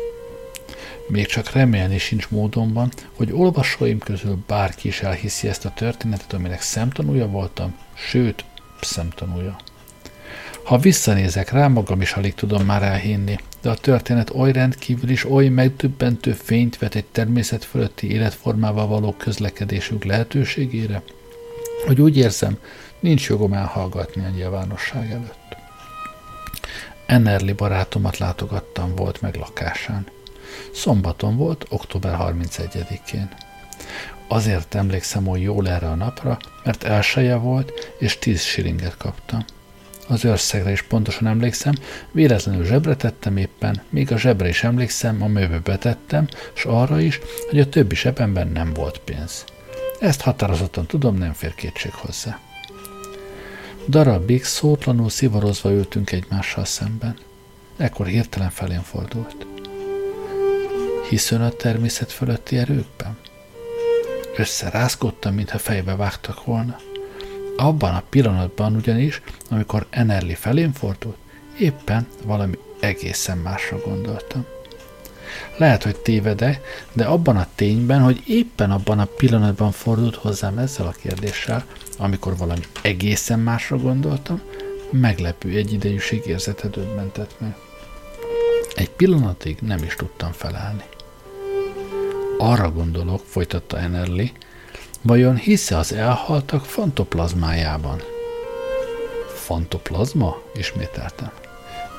[1.08, 6.62] Még csak remélni sincs módonban, hogy olvasóim közül bárki is elhiszi ezt a történetet, aminek
[6.62, 8.46] szemtanúja voltam, sőt,
[8.82, 9.56] szemtanúja.
[10.68, 15.26] Ha visszanézek rá, magam is alig tudom már elhinni, de a történet oly rendkívül is
[15.26, 21.02] oly megdöbbentő fényt vet egy természet fölötti életformával való közlekedésünk lehetőségére,
[21.86, 22.58] hogy úgy érzem,
[23.00, 25.58] nincs jogom elhallgatni a nyilvánosság előtt.
[27.06, 30.08] Ennerli barátomat látogattam volt meg lakásán.
[30.74, 33.30] Szombaton volt, október 31-én.
[34.28, 39.46] Azért emlékszem hogy jól erre a napra, mert elsője volt, és 10 silinget kaptam.
[40.08, 41.74] Az összegre is pontosan emlékszem,
[42.12, 47.60] véletlenül zsebre tettem éppen, még a zsebre is emlékszem, amelybe betettem, és arra is, hogy
[47.60, 49.46] a többi zsebemben nem volt pénz.
[50.00, 52.40] Ezt határozottan tudom, nem fér kétség hozzá.
[53.88, 57.18] Darabig szótlanul szivarozva ültünk egymással szemben.
[57.78, 59.46] Ekkor hirtelen felén fordult.
[61.10, 63.18] Hiszön a természet fölötti erőkben?
[64.36, 66.78] Összerázkodtam, mintha fejbe vágtak volna.
[67.58, 71.18] Abban a pillanatban ugyanis, amikor Enerli felén fordult,
[71.60, 74.46] éppen valami egészen másra gondoltam.
[75.58, 80.88] Lehet, hogy tévedek, de abban a tényben, hogy éppen abban a pillanatban fordult hozzám ezzel
[80.88, 81.66] a kérdéssel,
[81.98, 84.42] amikor valami egészen másra gondoltam,
[84.90, 87.56] meglepő egyidejűség érzete döbbentett meg.
[88.76, 90.84] Egy pillanatig nem is tudtam felállni.
[92.38, 94.32] Arra gondolok, folytatta Enerli,
[95.08, 98.02] vajon hisze az elhaltak fantoplazmájában?
[99.34, 100.38] Fantoplazma?
[100.56, 101.32] Ismételtem.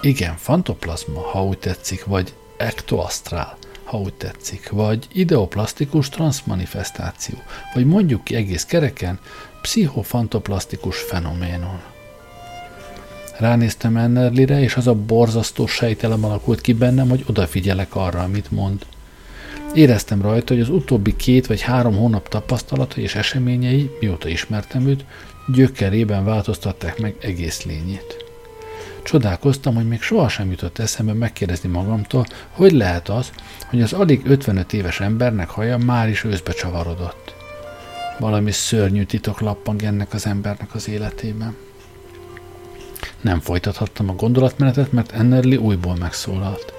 [0.00, 7.34] Igen, fantoplazma, ha úgy tetszik, vagy ektoasztrál, ha úgy tetszik, vagy ideoplasztikus transmanifestáció,
[7.74, 9.18] vagy mondjuk ki egész kereken,
[9.62, 11.80] pszichofantoplasztikus fenoménon.
[13.38, 18.86] Ránéztem Ennerlire, és az a borzasztó sejtelem alakult ki bennem, hogy odafigyelek arra, amit mond.
[19.74, 25.04] Éreztem rajta, hogy az utóbbi két vagy három hónap tapasztalatai és eseményei, mióta ismertem őt,
[25.46, 28.24] gyökerében változtatták meg egész lényét.
[29.02, 33.30] Csodálkoztam, hogy még sohasem jutott eszembe megkérdezni magamtól, hogy lehet az,
[33.66, 37.34] hogy az alig 55 éves embernek haja már is őszbe csavarodott.
[38.18, 41.56] Valami szörnyű titok lappang ennek az embernek az életében.
[43.20, 46.77] Nem folytathattam a gondolatmenetet, mert Ennerli újból megszólalt.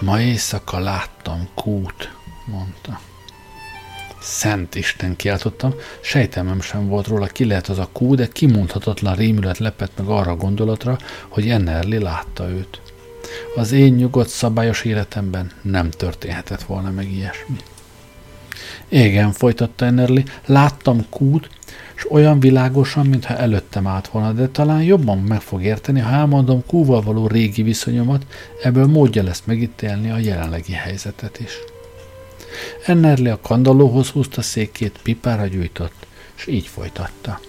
[0.00, 2.12] Ma éjszaka láttam kút,
[2.44, 3.00] mondta.
[4.20, 9.58] Szent Isten, kiáltottam, sejtelmem sem volt róla, ki lehet az a kú, de kimondhatatlan rémület
[9.58, 12.80] lepett meg arra a gondolatra, hogy Ennerli látta őt.
[13.56, 17.56] Az én nyugodt, szabályos életemben nem történhetett volna meg ilyesmi.
[18.88, 21.48] Igen, folytatta Ennerli, láttam kút,
[21.96, 26.62] és olyan világosan, mintha előttem állt volna, de talán jobban meg fog érteni, ha elmondom
[26.66, 28.26] kúval való régi viszonyomat,
[28.62, 31.52] ebből módja lesz megítélni a jelenlegi helyzetet is.
[32.86, 36.06] Ennerli a kandallóhoz húzta székét, pipára gyújtott,
[36.36, 37.40] és így folytatta.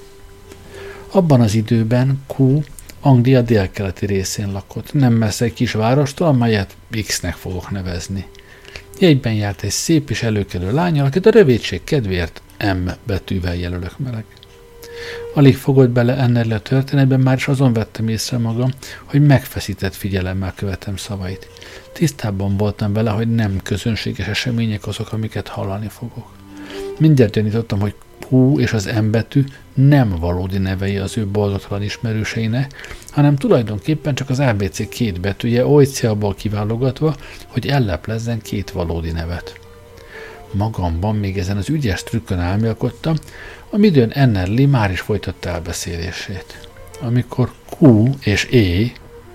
[1.12, 2.60] Abban az időben Q
[3.00, 8.26] Anglia délkeleti részén lakott, nem messze egy kis várostól, amelyet X-nek fogok nevezni.
[9.00, 14.26] Jegyben járt egy szép és előkelő lány, akit a rövidség kedvéért M betűvel jelölök meleg.
[15.38, 18.70] Alig fogott bele ennél a történetben, már is azon vettem észre magam,
[19.06, 21.48] hogy megfeszített figyelemmel követem szavait.
[21.94, 26.32] Tisztában voltam vele, hogy nem közönséges események azok, amiket hallani fogok.
[27.00, 27.96] Mindjárt gyanítottam, hogy
[28.30, 32.74] Q és az M betű nem valódi nevei az ő boldogtalan ismerőseinek,
[33.12, 37.16] hanem tulajdonképpen csak az ABC két betűje oly célból kiválogatva,
[37.48, 39.60] hogy elleplezzen két valódi nevet.
[40.52, 43.16] Magamban még ezen az ügyes trükkön álmélkodtam,
[43.70, 46.70] amidőn Ennerli már is folytatta elbeszélését.
[47.02, 48.92] Amikor Q és E,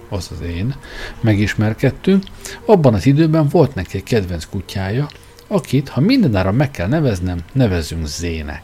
[0.08, 0.74] az az én,
[1.20, 2.24] megismerkedtünk,
[2.64, 5.08] abban az időben volt neki egy kedvenc kutyája,
[5.46, 8.62] akit, ha mindenára meg kell neveznem, nevezünk Zének.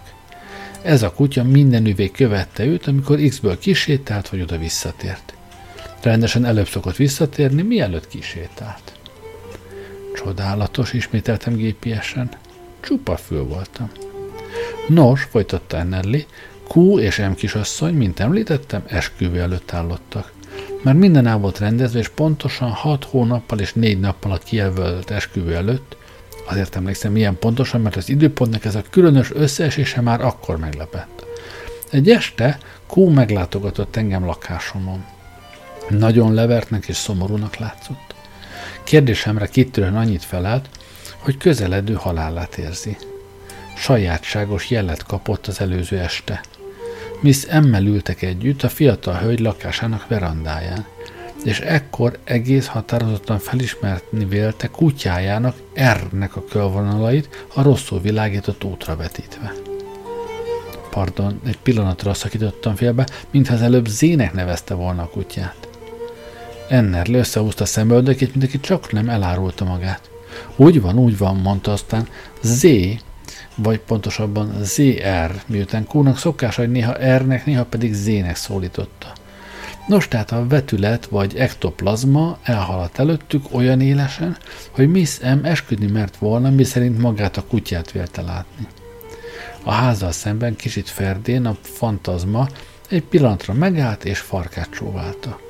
[0.83, 5.35] Ez a kutya minden üvég követte őt, amikor X-ből kisétált, vagy oda visszatért.
[6.03, 8.93] Rendesen előbb szokott visszatérni, mielőtt kisétált.
[10.15, 12.29] Csodálatos, ismételtem gépiesen.
[12.81, 13.91] Csupa fül voltam.
[14.89, 16.27] Nos, folytatta Ennelli,
[16.75, 20.33] Q és M kisasszony, mint említettem, esküvő előtt állottak.
[20.83, 25.55] Mert minden el volt rendezve, és pontosan hat hónappal és négy nappal a kijelölt esküvő
[25.55, 25.97] előtt,
[26.49, 31.27] azért emlékszem ilyen pontosan, mert az időpontnak ez a különös összeesése már akkor meglepett.
[31.91, 32.59] Egy este
[32.95, 35.05] Q meglátogatott engem lakásomon.
[35.89, 38.15] Nagyon levertnek és szomorúnak látszott.
[38.85, 40.69] Kérdésemre kitűrően annyit felelt,
[41.19, 42.97] hogy közeledő halálát érzi.
[43.79, 46.41] Sajátságos jelet kapott az előző este.
[47.21, 50.87] Miss Emmel ültek együtt a fiatal hölgy lakásának verandáján,
[51.45, 55.57] és ekkor egész határozottan felismerni vélte kutyájának
[55.93, 59.53] R-nek a körvonalait a rosszul világított útra vetítve.
[60.91, 65.69] Pardon, egy pillanatra szakítottam félbe, mintha az előbb Zének nevezte volna a kutyát.
[66.69, 70.11] Enner összehúzta szemöldökét, mint aki csak nem elárulta magát.
[70.57, 72.09] Úgy van, úgy van, mondta aztán
[72.43, 72.67] Z,
[73.55, 79.13] vagy pontosabban ZR, miután Q-nak szokás, hogy néha R-nek, néha pedig Z-nek szólította.
[79.89, 84.37] Nos, tehát a vetület vagy ektoplazma elhaladt előttük olyan élesen,
[84.71, 88.67] hogy Miss M esküdni mert volna, mi szerint magát a kutyát vélte látni.
[89.63, 92.49] A házzal szemben kicsit ferdén a fantazma
[92.89, 95.41] egy pillanatra megállt és farkát csóválta.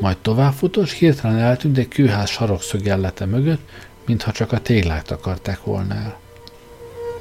[0.00, 3.68] Majd továbbfutott, hirtelen eltűnt egy kőház sarokszögellete mögött,
[4.06, 6.21] mintha csak a téglát akarták volna el.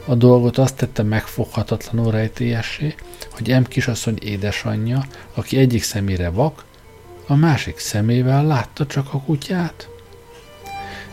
[0.05, 2.95] A dolgot azt tette megfoghatatlanul rejtélyessé,
[3.29, 6.63] hogy M kisasszony édesanyja, aki egyik szemére vak,
[7.27, 9.89] a másik szemével látta csak a kutyát.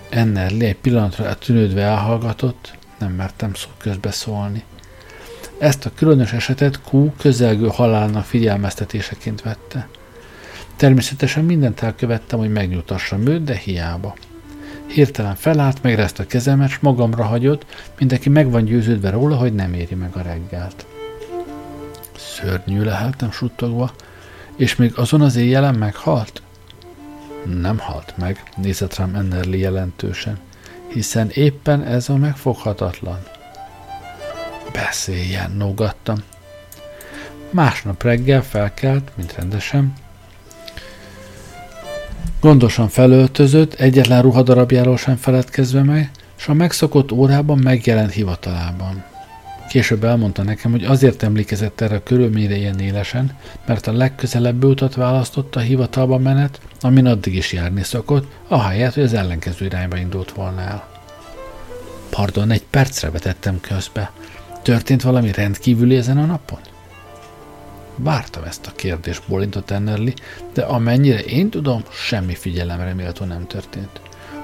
[0.08, 4.64] Ennerli egy pillanatra tűnődve elhallgatott, nem mertem szó közbeszólni.
[5.58, 9.88] Ezt a különös esetet Q közelgő halálnak figyelmeztetéseként vette.
[10.76, 14.14] Természetesen mindent elkövettem, hogy megnyugtassam őt, de hiába.
[14.88, 17.66] Hirtelen felállt, megrezte a kezemet, s magamra hagyott,
[17.98, 20.86] mindenki meg van győződve róla, hogy nem éri meg a reggelt.
[22.16, 23.92] Szörnyű leheltem suttogva,
[24.56, 26.42] és még azon az éjjelen meghalt?
[27.44, 30.38] Nem halt meg, nézett rám Ennerli jelentősen,
[30.88, 33.18] hiszen éppen ez a megfoghatatlan.
[34.72, 36.16] Beszéljen, nógattam.
[37.50, 39.92] Másnap reggel felkelt, mint rendesen,
[42.40, 49.04] Gondosan felöltözött, egyetlen ruhadarabjáról sem feledkezve meg, és a megszokott órában megjelent hivatalában.
[49.68, 54.94] Később elmondta nekem, hogy azért emlékezett erre a körülményre ilyen élesen, mert a legközelebb utat
[54.94, 60.32] választotta a hivatalba menet, amin addig is járni szokott, ahelyett, hogy az ellenkező irányba indult
[60.32, 60.88] volna el.
[62.10, 64.10] Pardon, egy percre vetettem közbe.
[64.62, 66.60] Történt valami rendkívüli ezen a napon?
[67.98, 70.14] Vártam ezt a kérdést, bolintott Ennerli,
[70.52, 74.00] de amennyire én tudom, semmi figyelemre méltó nem történt.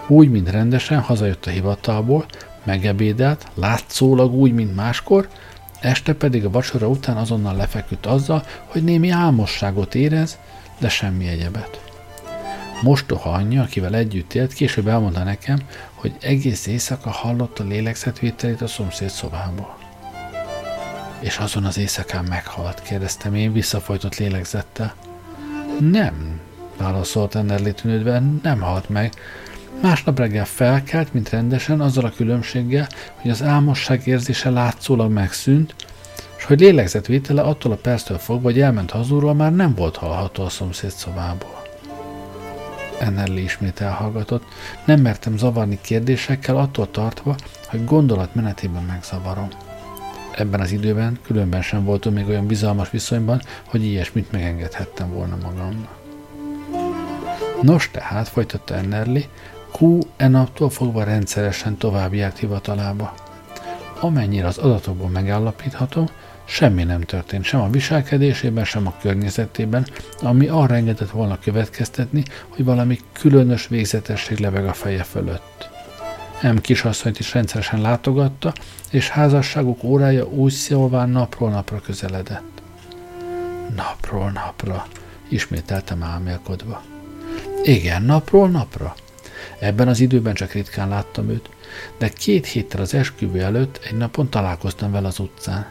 [0.07, 2.27] Úgy, mint rendesen hazajött a hivatalból,
[2.65, 5.29] megebédelt, látszólag úgy, mint máskor,
[5.81, 10.39] este pedig a vacsora után azonnal lefeküdt azzal, hogy némi álmosságot érez,
[10.79, 11.83] de semmi egyebet.
[12.83, 15.59] Mostoha anyja, akivel együtt élt, később elmondta nekem,
[15.95, 19.84] hogy egész éjszaka hallotta a lélegzetvételét a szomszéd szobából.
[21.25, 24.95] És azon az éjszakán meghalt, kérdeztem én visszafojtott lélegzettel.
[25.79, 26.41] Nem,
[26.77, 29.13] válaszolt Ennerli tűnődve, nem halt meg.
[29.83, 35.75] Másnap reggel felkelt, mint rendesen, azzal a különbséggel, hogy az álmosság érzése látszólag megszűnt,
[36.37, 40.49] és hogy lélegzetvétele attól a perctől fogva, hogy elment hazúról, már nem volt hallható a
[40.49, 41.63] szomszéd szobából.
[42.99, 44.45] Ennerli ismét elhallgatott.
[44.85, 47.37] Nem mertem zavarni kérdésekkel, attól tartva,
[47.69, 49.49] hogy gondolat menetében megzavarom
[50.37, 56.03] ebben az időben különben sem voltunk még olyan bizalmas viszonyban, hogy ilyesmit megengedhettem volna magamnak.
[57.63, 59.29] Nos tehát, folytatta Ennerli,
[59.79, 63.15] Q e naptól fogva rendszeresen tovább járt hivatalába.
[64.01, 66.07] Amennyire az adatokból megállapíthatom,
[66.45, 69.87] semmi nem történt sem a viselkedésében, sem a környezetében,
[70.21, 75.54] ami arra engedett volna következtetni, hogy valami különös végzetesség leveg a feje fölött.
[76.53, 78.53] M kisasszonyt is rendszeresen látogatta,
[78.91, 82.63] és házasságuk órája úgy szólván napról napra közeledett.
[83.77, 84.87] Napról napra,
[85.29, 86.83] ismételtem álmélkodva.
[87.63, 88.95] Igen, napról napra.
[89.59, 91.49] Ebben az időben csak ritkán láttam őt,
[91.99, 95.67] de két héttel az esküvő előtt egy napon találkoztam vele az utcán.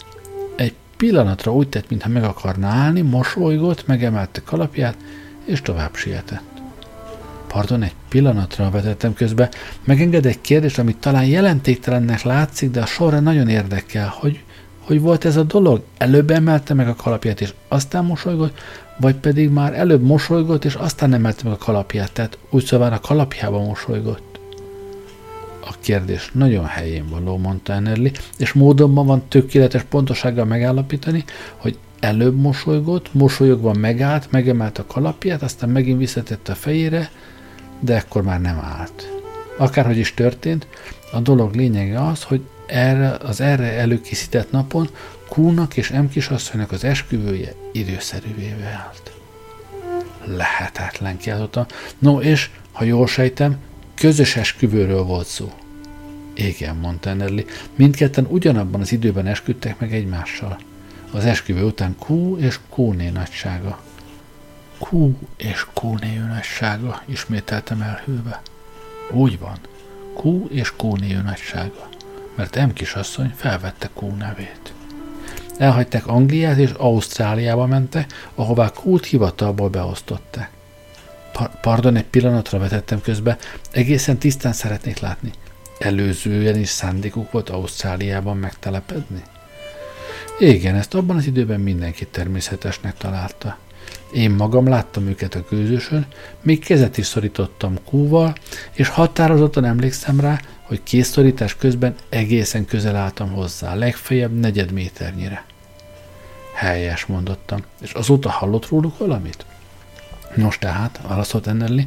[0.55, 4.97] Egy pillanatra úgy tett, mintha meg akarna állni, mosolygott, megemelte kalapját,
[5.45, 6.52] és tovább sietett.
[7.53, 9.49] Pardon, egy pillanatra vetettem közbe.
[9.83, 14.43] Megenged egy kérdést, amit talán jelentéktelennek látszik, de a sorra nagyon érdekel, hogy,
[14.79, 15.83] hogy volt ez a dolog?
[15.97, 18.59] Előbb emelte meg a kalapját, és aztán mosolygott,
[18.97, 22.99] vagy pedig már előbb mosolygott, és aztán emelte meg a kalapját, tehát úgy szóval a
[22.99, 24.39] kalapjában mosolygott.
[25.61, 31.23] A kérdés nagyon helyén való, mondta Enerli, és módonban van tökéletes pontosággal megállapítani,
[31.57, 37.09] hogy előbb mosolygott, mosolyogva megállt, megemelt a kalapját, aztán megint visszatette a fejére,
[37.83, 39.11] de ekkor már nem állt.
[39.57, 40.67] Akárhogy is történt,
[41.11, 44.89] a dolog lényege az, hogy erre, az erre előkészített napon
[45.29, 49.11] Kúnak és M kisasszonynak az esküvője időszerűvé vált.
[50.25, 51.67] Lehetetlen kiáltotta.
[51.99, 53.57] No és, ha jól sejtem,
[53.95, 55.51] közös esküvőről volt szó.
[56.33, 57.45] Igen, mondta Ennerli.
[57.75, 60.59] Mindketten ugyanabban az időben esküdtek meg egymással.
[61.11, 63.79] Az esküvő után Q és Q-né nagysága.
[64.89, 68.41] Q és Q nagysága, ismételtem elhűlve.
[69.11, 69.57] Úgy van,
[70.23, 71.89] Q és Q nagysága,
[72.35, 74.73] mert M kisasszony felvette Q nevét.
[75.57, 80.51] Elhagyták Angliát és Ausztráliába mentek, ahová Q-t hivatalból beosztották.
[81.31, 83.37] Pa- pardon, egy pillanatra vetettem közbe,
[83.71, 85.31] egészen tisztán szeretnék látni.
[85.79, 89.23] Előzően is szándékuk volt Ausztráliában megtelepedni?
[90.39, 93.57] Igen, ezt abban az időben mindenki természetesnek találta.
[94.13, 96.05] Én magam láttam őket a gőzösön,
[96.41, 98.35] még kezet is szorítottam kúval,
[98.71, 105.45] és határozottan emlékszem rá, hogy készszorítás közben egészen közel álltam hozzá, legfeljebb negyed méternyire.
[106.53, 107.63] Helyes, mondottam.
[107.81, 109.45] És azóta hallott róluk valamit?
[110.35, 111.85] Nos tehát, válaszolt Ennelli,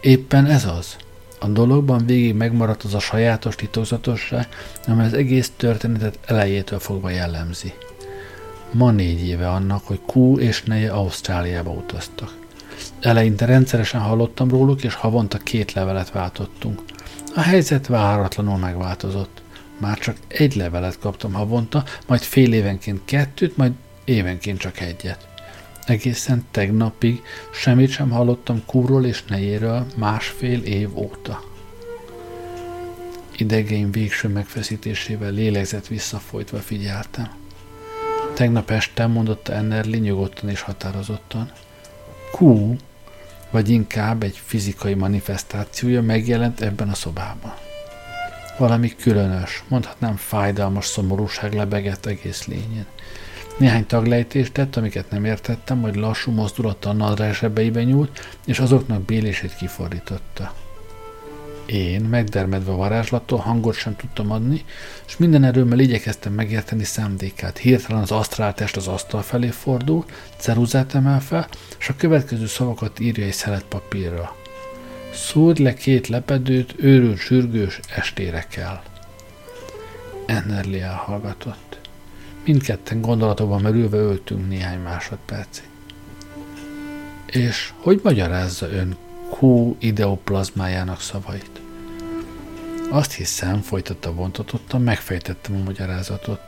[0.00, 0.96] éppen ez az.
[1.40, 4.48] A dologban végig megmaradt az a sajátos titokzatosság,
[4.86, 7.72] amely az egész történetet elejétől fogva jellemzi.
[8.72, 12.36] Ma négy éve annak, hogy Q és neje Ausztráliába utaztak.
[13.00, 16.82] Eleinte rendszeresen hallottam róluk, és havonta két levelet váltottunk.
[17.34, 19.42] A helyzet váratlanul megváltozott.
[19.78, 23.72] Már csak egy levelet kaptam havonta, majd fél évenként kettőt, majd
[24.04, 25.28] évenként csak egyet.
[25.86, 31.42] Egészen tegnapig semmit sem hallottam Kúról és nejéről másfél év óta.
[33.36, 37.41] Idegeim végső megfeszítésével lélegzett visszafolytva figyeltem.
[38.34, 41.50] Tegnap este mondotta Ennerli nyugodtan és határozottan.
[42.38, 42.74] Q,
[43.50, 47.54] vagy inkább egy fizikai manifestációja megjelent ebben a szobában.
[48.58, 52.86] Valami különös, mondhatnám fájdalmas szomorúság lebegett egész lényen.
[53.56, 59.54] Néhány taglejtést tett, amiket nem értettem, majd lassú mozdulattal nadrág zsebeibe nyúlt, és azoknak bélését
[59.54, 60.54] kifordította.
[61.66, 64.64] Én, megdermedve a varázslattól, hangot sem tudtam adni,
[65.06, 67.58] és minden erőmmel igyekeztem megérteni szándékát.
[67.58, 70.04] Hirtelen az asztráltest az asztal felé fordul,
[70.36, 71.48] ceruzát emel fel,
[71.78, 74.36] és a következő szavakat írja egy szelet papírra.
[75.14, 78.82] Szúrj le két lepedőt, őrült sürgős estére kell.
[80.26, 81.78] Ennerli elhallgatott.
[82.44, 85.64] Mindketten gondolatokban merülve öltünk néhány másodpercig.
[87.26, 88.96] És hogy magyarázza ön
[89.38, 91.60] Q ideoplazmájának szavait?
[92.90, 96.40] Azt hiszem, folytatta vontatottan, megfejtettem a magyarázatot.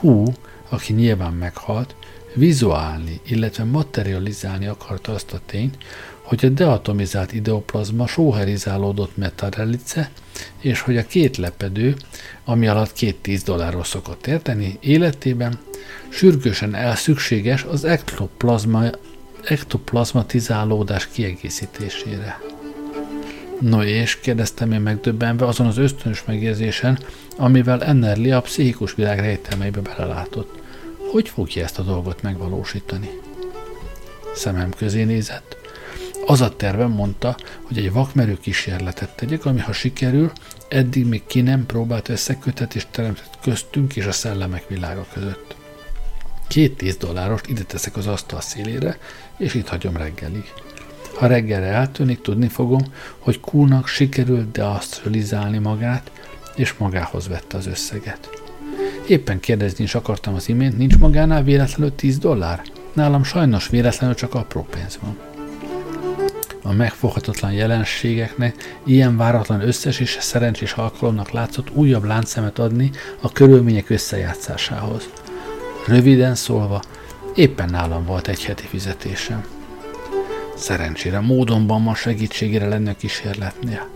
[0.00, 0.24] Q,
[0.68, 1.94] aki nyilván meghalt,
[2.34, 5.76] vizuálni, illetve materializálni akarta azt a tényt,
[6.22, 10.10] hogy a deatomizált ideoplazma sóherizálódott metarelice,
[10.58, 11.96] és hogy a két lepedő,
[12.44, 15.58] ami alatt két tíz dollárról szokott érteni, életében
[16.08, 18.84] sürgősen elszükséges az ektoplazma,
[19.44, 22.40] ektoplazmatizálódás kiegészítésére.
[23.60, 26.98] No és, kérdeztem én megdöbbenve azon az ösztönös megérzésen,
[27.36, 30.62] amivel Ennerli a pszichikus világ rejtelmeibe belelátott.
[31.12, 33.10] Hogy fogja ezt a dolgot megvalósítani?
[34.34, 35.56] Szemem közé nézett,
[36.26, 40.32] az a tervem mondta, hogy egy vakmerő kísérletet tegyek, ami ha sikerül,
[40.68, 45.54] eddig még ki nem próbált összekötetést teremtett köztünk és a szellemek világa között.
[46.50, 48.98] Két tíz dollárost ide teszek az asztal szélére,
[49.36, 50.52] és itt hagyom reggelig.
[51.14, 52.82] Ha reggelre eltűnik, tudni fogom,
[53.18, 56.10] hogy Kulnak sikerült deasztralizálni magát,
[56.54, 58.28] és magához vette az összeget.
[59.06, 62.62] Éppen kérdezni is akartam az imént, nincs magánál véletlenül 10 dollár?
[62.92, 65.16] Nálam sajnos véletlenül csak apró pénz van
[66.62, 72.90] a megfoghatatlan jelenségeknek ilyen váratlan összes és szerencsés alkalomnak látszott újabb láncszemet adni
[73.20, 75.08] a körülmények összejátszásához.
[75.90, 76.82] Röviden szólva,
[77.34, 79.44] éppen nálam volt egy heti fizetésem.
[80.56, 83.88] Szerencsére módonban ma segítségére lenne kísérletnél.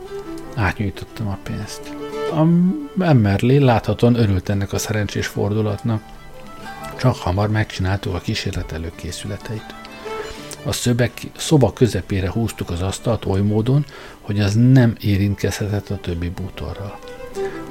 [0.55, 1.95] Átnyújtottam a pénzt.
[2.32, 2.45] A
[3.03, 6.03] Emmerlé láthatóan örült ennek a szerencsés fordulatnak.
[6.99, 9.74] Csak hamar megcsináltuk a kísérlet előkészületeit.
[10.64, 13.84] A szöbek, szoba közepére húztuk az asztalt oly módon,
[14.20, 16.99] hogy az nem érintkezhetett a többi bútorral.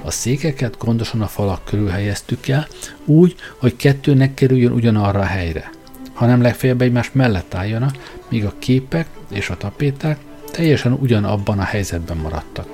[0.06, 2.68] A székeket gondosan a falak körül helyeztük el,
[3.06, 5.70] úgy, hogy kettőnek kerüljön ugyanarra a helyre,
[6.14, 10.20] hanem legfeljebb egymás mellett álljanak, míg a képek és a tapéták
[10.52, 12.68] teljesen ugyanabban a helyzetben maradtak.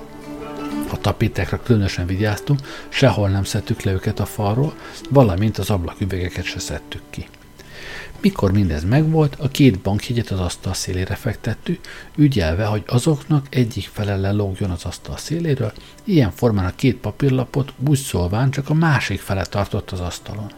[0.92, 2.60] A tapétákra különösen vigyáztunk,
[2.90, 4.74] sehol nem szedtük le őket a falról,
[5.10, 7.28] valamint az ablaküvegeket se szedtük ki.
[8.22, 11.80] Mikor mindez megvolt, a két bankjegyet az asztal szélére fektettük,
[12.16, 17.98] ügyelve, hogy azoknak egyik fele lelógjon az asztal széléről, ilyen formán a két papírlapot úgy
[17.98, 20.52] szólván csak a másik fele tartott az asztalon.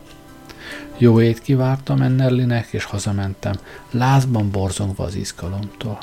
[0.98, 3.56] Jó ét kivártam Ennerlinek, és hazamentem,
[3.92, 6.00] lázban borzongva az izgalomtól.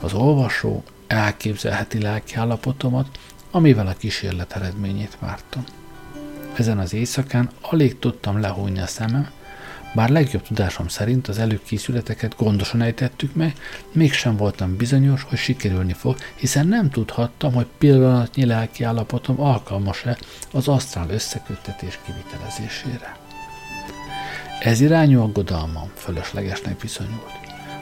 [0.00, 3.18] Az olvasó elképzelheti lelkiállapotomat,
[3.50, 5.64] amivel a kísérlet eredményét vártam.
[6.54, 9.30] Ezen az éjszakán alig tudtam lehújni a szemem,
[9.94, 13.54] bár legjobb tudásom szerint az előkészületeket gondosan ejtettük meg,
[13.92, 20.18] mégsem voltam bizonyos, hogy sikerülni fog, hiszen nem tudhattam, hogy pillanatnyi lelki állapotom alkalmas-e
[20.52, 23.16] az asztrál összeköttetés kivitelezésére.
[24.60, 27.38] Ez irányú aggodalmam fölöslegesnek bizonyult.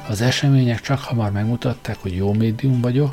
[0.09, 3.13] Az események csak hamar megmutatták, hogy jó médium vagyok,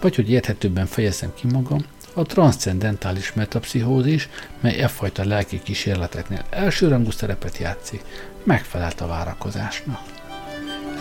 [0.00, 1.84] vagy hogy érthetőbben fejezem ki magam,
[2.14, 4.28] a transzcendentális metapszichózis,
[4.60, 8.04] mely e fajta lelki kísérleteknél elsőrangú szerepet játszik,
[8.42, 10.00] megfelelt a várakozásnak.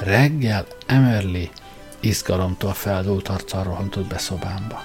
[0.03, 1.49] Reggel Emerly
[1.99, 4.83] izgalomtól feldult arccal rohantott be szobámba.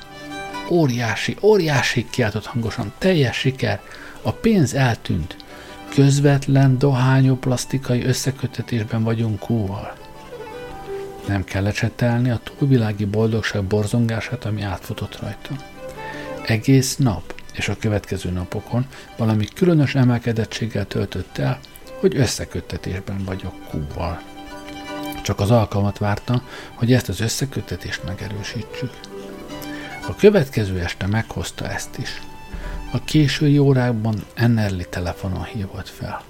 [0.71, 3.81] Óriási, óriási, kiáltott hangosan, teljes siker,
[4.23, 5.37] a pénz eltűnt.
[5.95, 9.93] Közvetlen dohányoplasztikai összekötetésben vagyunk kúval.
[11.27, 15.57] Nem kell lecsetelni a túlvilági boldogság borzongását, ami átfutott rajtam.
[16.47, 18.87] Egész nap és a következő napokon
[19.17, 21.59] valami különös emelkedettséggel töltött el,
[22.05, 24.23] hogy összeköttetésben vagyok kúval.
[25.23, 26.43] Csak az alkalmat vártam,
[26.75, 28.91] hogy ezt az összeköttetést megerősítsük.
[30.09, 32.23] A következő este meghozta ezt is.
[32.93, 36.23] A késői órákban Ennerli telefonon hívott fel.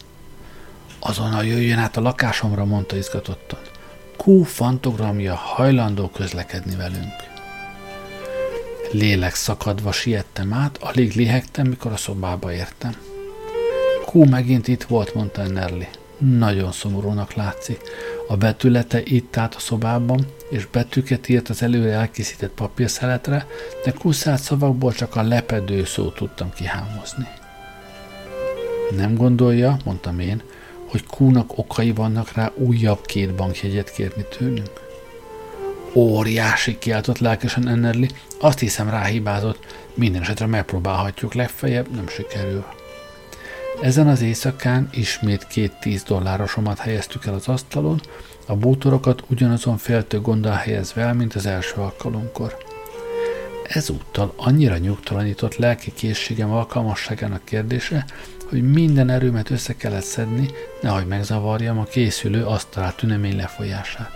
[0.98, 3.60] Azonnal jöjjön át a lakásomra, mondta izgatottan.
[4.24, 7.14] Q fantogramja hajlandó közlekedni velünk.
[8.92, 13.13] Lélek szakadva siettem át, alig lihegtem, mikor a szobába értem.
[14.14, 15.88] Q megint itt volt, mondta Ennerli.
[16.18, 17.80] Nagyon szomorúnak látszik.
[18.28, 23.46] A betülete itt állt a szobában, és betűket írt az előre elkészített papírszeletre,
[23.84, 27.26] de kuszált szavakból csak a lepedő szót tudtam kihámozni.
[28.96, 30.42] Nem gondolja, mondtam én,
[30.90, 34.82] hogy kúnak okai vannak rá újabb két bankjegyet kérni tőlünk?
[35.94, 38.08] Óriási kiáltott lelkesen Ennerli,
[38.40, 39.58] azt hiszem ráhibázott,
[39.94, 42.64] minden esetre megpróbálhatjuk, legfeljebb nem sikerül.
[43.82, 48.00] Ezen az éjszakán ismét két tíz dollárosomat helyeztük el az asztalon,
[48.46, 52.56] a bútorokat ugyanazon féltő gondol helyezve el, mint az első alkalomkor.
[53.64, 58.04] Ezúttal annyira nyugtalanított lelki készségem alkalmasságának kérdése,
[58.48, 60.50] hogy minden erőmet össze kellett szedni,
[60.80, 64.10] nehogy megzavarjam a készülő asztalát tünemény lefolyását.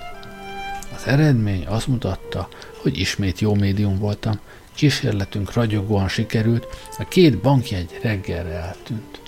[0.97, 2.49] Az eredmény azt mutatta,
[2.83, 4.39] hogy ismét jó médium voltam,
[4.75, 6.67] kísérletünk ragyogóan sikerült,
[6.99, 9.21] a két bankjegy reggelre eltűnt.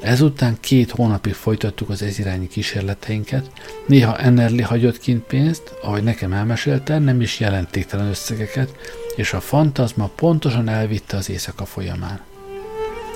[0.00, 3.50] Ezután két hónapig folytattuk az ezirányi kísérleteinket,
[3.86, 8.74] néha Ennerli hagyott kint pénzt, ahogy nekem elmesélte, nem is jelentéktelen összegeket,
[9.16, 12.20] és a fantazma pontosan elvitte az éjszaka folyamán.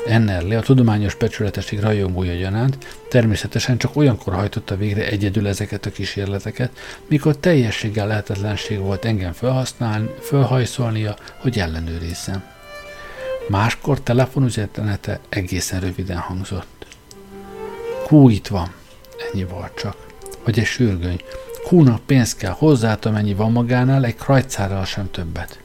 [0.06, 2.78] Ennerli a tudományos becsületesség rajongója gyanánt
[3.08, 6.70] természetesen csak olyankor hajtotta végre egyedül ezeket a kísérleteket,
[7.06, 12.58] mikor teljességgel lehetetlenség volt engem felhasználni, felhajszolnia, hogy ellenőrizzem.
[13.50, 16.86] Máskor telefonüzenete egészen röviden hangzott.
[18.06, 18.72] Kú itt van.
[19.32, 20.06] Ennyi volt csak.
[20.44, 21.20] Vagy egy sürgöny.
[21.66, 25.59] Kúnak pénzt kell hozzát, amennyi van magánál, egy krajcárral sem többet.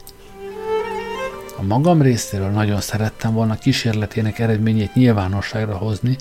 [1.58, 6.16] A magam részéről nagyon szerettem volna kísérletének eredményét nyilvánosságra hozni,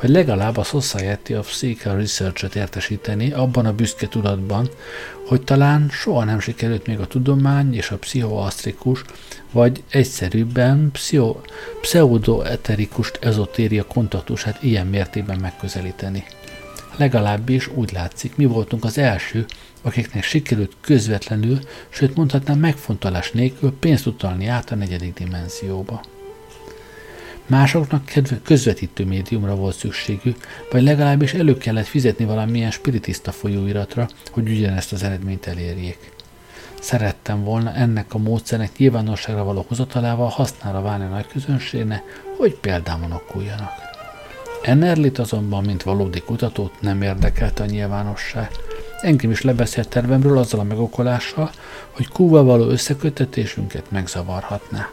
[0.00, 4.68] vagy legalább a Society of Seeker Research-et értesíteni abban a büszke tudatban,
[5.26, 9.04] hogy talán soha nem sikerült még a tudomány és a pszichoasztrikus,
[9.52, 11.36] vagy egyszerűbben pszicho,
[11.80, 16.24] pseudoeterikus ezotéria kontaktusát ilyen mértékben megközelíteni.
[16.96, 19.44] Legalábbis úgy látszik, mi voltunk az első,
[19.84, 21.58] akiknek sikerült közvetlenül,
[21.88, 26.02] sőt mondhatnám megfontolás nélkül pénzt utalni át a negyedik dimenzióba.
[27.46, 28.12] Másoknak
[28.42, 30.36] közvetítő médiumra volt szükségük,
[30.70, 36.12] vagy legalábbis elő kellett fizetni valamilyen spiritista folyóiratra, hogy ugyanezt az eredményt elérjék.
[36.80, 42.02] Szerettem volna ennek a módszernek nyilvánosságra való hozatalával hasznára válni a nagy közönségnek,
[42.36, 43.72] hogy példámon okuljanak.
[44.62, 48.50] Ennerlit azonban, mint valódi kutatót nem érdekelte a nyilvánosság.
[49.04, 51.50] Engem is lebeszélt tervemről azzal a megokolással,
[51.90, 54.88] hogy kúval való összekötetésünket megzavarhatná.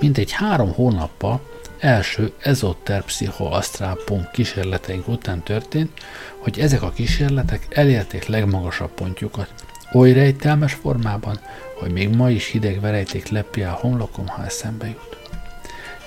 [0.00, 1.40] Mintegy három hónappal
[1.78, 5.90] első ezoter pszichoasztrálpont kísérleteink után történt,
[6.38, 9.52] hogy ezek a kísérletek elérték legmagasabb pontjukat,
[9.92, 11.40] oly rejtelmes formában,
[11.74, 15.16] hogy még ma is hideg verejték lepi a homlokom, ha eszembe jut.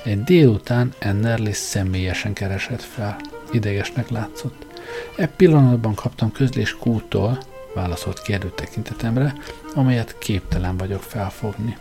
[0.03, 3.15] Egy délután Ennerlis személyesen keresett fel.
[3.51, 4.66] Idegesnek látszott.
[5.15, 7.37] E pillanatban kaptam közlés kútól,
[7.73, 9.33] válaszolt kérdő tekintetemre,
[9.75, 11.77] amelyet képtelen vagyok felfogni.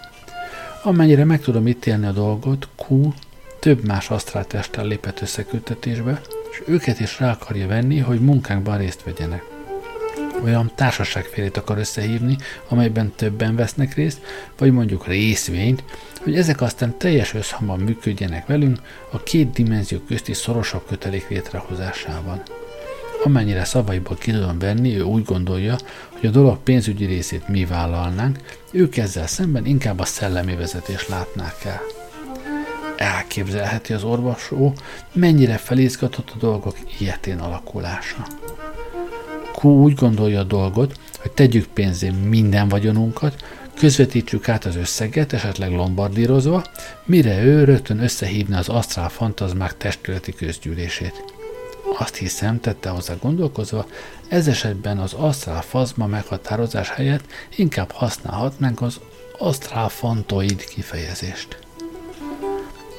[0.83, 3.13] Amennyire meg tudom ítélni a dolgot, Q
[3.59, 9.43] több más asztráltesttel lépett összekötetésbe, és őket is rá akarja venni, hogy munkánkban részt vegyenek.
[10.45, 12.37] Olyan társaságfélét akar összehívni,
[12.69, 14.21] amelyben többen vesznek részt,
[14.59, 15.85] vagy mondjuk részvényt,
[16.23, 18.79] hogy ezek aztán teljes összhangban működjenek velünk
[19.11, 22.43] a két dimenzió közti szorosabb kötelék létrehozásában.
[23.25, 25.77] Amennyire szavaiból ki tudom venni, ő úgy gondolja,
[26.11, 28.39] hogy a dolog pénzügyi részét mi vállalnánk,
[28.71, 31.81] ők ezzel szemben inkább a szellemi vezetés látnák el.
[32.97, 34.73] Elképzelheti az orvosó,
[35.13, 38.27] mennyire felizgatott a dolgok ilyetén alakulása.
[39.63, 43.45] Q úgy gondolja a dolgot, hogy tegyük pénzé minden vagyonunkat,
[43.79, 46.65] közvetítsük át az összeget, esetleg lombardírozva,
[47.05, 51.36] mire ő rögtön összehívna az asztrál fantazmák testületi közgyűlését.
[51.99, 53.87] Azt hiszem, tette hozzá gondolkozva,
[54.29, 57.25] ez esetben az asztrál fazma meghatározás helyett
[57.57, 59.01] inkább használhatnánk az
[59.39, 61.59] asztrál fantoid kifejezést.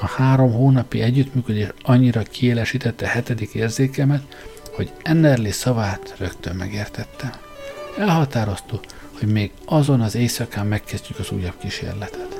[0.02, 4.24] A három hónapi együttműködés annyira kiélesítette hetedik érzékemet,
[4.76, 7.32] hogy Ennerli szavát rögtön megértettem.
[7.98, 8.84] Elhatároztuk,
[9.20, 12.37] hogy még azon az éjszakán megkezdjük az újabb kísérletet.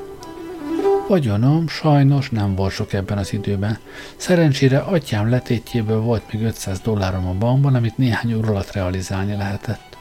[1.08, 3.78] Vagyonom sajnos nem volt sok ebben az időben.
[4.16, 9.96] Szerencsére atyám letétjéből volt még 500 dollárom a bankban, amit néhány óra alatt realizálni lehetett.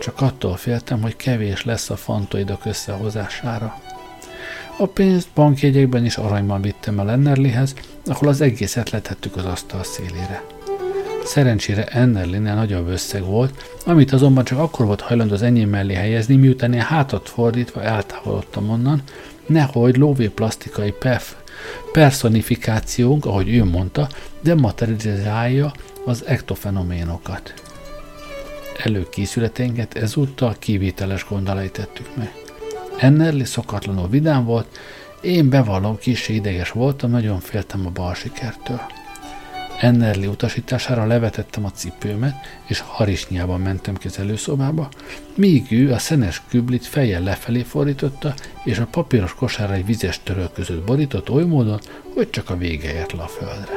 [0.00, 3.80] Csak attól féltem, hogy kevés lesz a fantoidok összehozására.
[4.78, 7.74] A pénzt bankjegyekben is aranyban vittem el Ennerlihez,
[8.06, 10.42] ahol az egészet letettük az asztal szélére.
[11.24, 16.36] Szerencsére Ennerlinél nagyobb összeg volt, amit azonban csak akkor volt hajlandó az enyém mellé helyezni,
[16.36, 19.02] miután én hátat fordítva eltávolodtam onnan,
[19.46, 21.34] nehogy lóvé plastikai pef,
[21.92, 24.08] personifikációnk, ahogy ő mondta,
[24.40, 25.72] dematerializálja
[26.04, 27.54] az ektofenoménokat.
[28.82, 32.32] Előkészületénket ezúttal kivételes gondolai tettük meg.
[32.98, 34.78] Ennerli szokatlanul vidám volt,
[35.20, 38.80] én bevallom, kis ideges voltam, nagyon féltem a bal sikertől.
[39.80, 42.34] Ennerli utasítására levetettem a cipőmet,
[42.66, 44.88] és harisnyában mentem kezelőszobába,
[45.34, 50.50] míg ő a szenes küblit fejjel lefelé fordította, és a papíros kosára egy vizes töröl
[50.54, 51.80] között borított oly módon,
[52.14, 53.74] hogy csak a vége ért le a földre.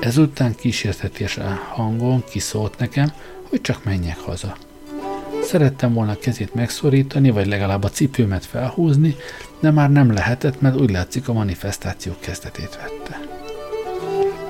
[0.00, 1.38] Ezután kísértetés
[1.68, 3.12] hangon kiszólt nekem,
[3.48, 4.56] hogy csak menjek haza.
[5.42, 9.16] Szerettem volna a kezét megszorítani, vagy legalább a cipőmet felhúzni,
[9.60, 13.35] de már nem lehetett, mert úgy látszik a manifestáció kezdetét vette.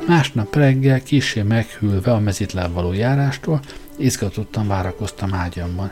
[0.07, 3.61] Másnap reggel kisé meghűlve a mezitláb való járástól,
[3.97, 5.91] izgatottan várakoztam ágyamban.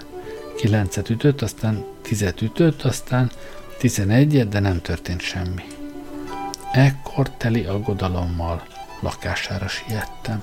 [0.56, 3.30] Kilencet ütött, aztán tizet ütött, aztán
[3.78, 5.62] tizenegyet, de nem történt semmi.
[6.72, 8.62] Ekkor teli aggodalommal
[9.00, 10.40] lakására siettem.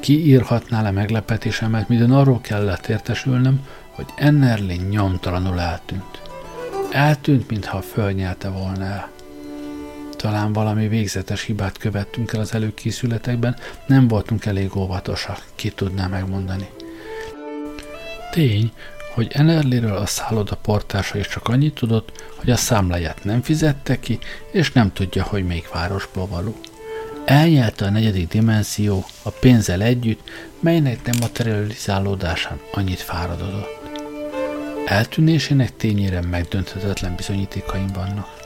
[0.00, 6.22] Ki írhatná le meglepetésemet, midőn arról kellett értesülnöm, hogy Ennerlin nyomtalanul eltűnt.
[6.90, 9.10] Eltűnt, mintha fölnyelte volna el.
[10.20, 13.56] Talán valami végzetes hibát követtünk el az előkészületekben,
[13.86, 16.68] nem voltunk elég óvatosak, ki tudná megmondani.
[18.30, 18.72] Tény,
[19.14, 24.18] hogy Enerliről a szálloda portása is csak annyit tudott, hogy a számláját nem fizette ki,
[24.52, 26.60] és nem tudja, hogy melyik városból való.
[27.24, 33.80] Elnyelte a negyedik dimenzió a pénzzel együtt, melynek nem materializálódásán annyit fáradodott.
[34.86, 38.39] Eltűnésének tényére megdönthetetlen bizonyítékaim vannak.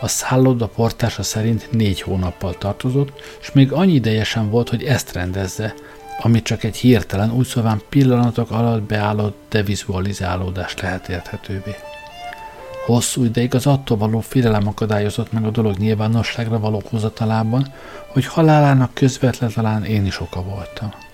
[0.00, 5.12] A szálloda portása szerint négy hónappal tartozott, és még annyi ideje sem volt, hogy ezt
[5.12, 5.74] rendezze,
[6.20, 11.74] ami csak egy hirtelen, úgy szóván pillanatok alatt beállott devizualizálódás lehet érthetővé.
[12.86, 17.72] Hosszú ideig az attól való félelem akadályozott meg a dolog nyilvánosságra való hozatalában,
[18.08, 21.07] hogy halálának közvetlen talán én is oka voltam.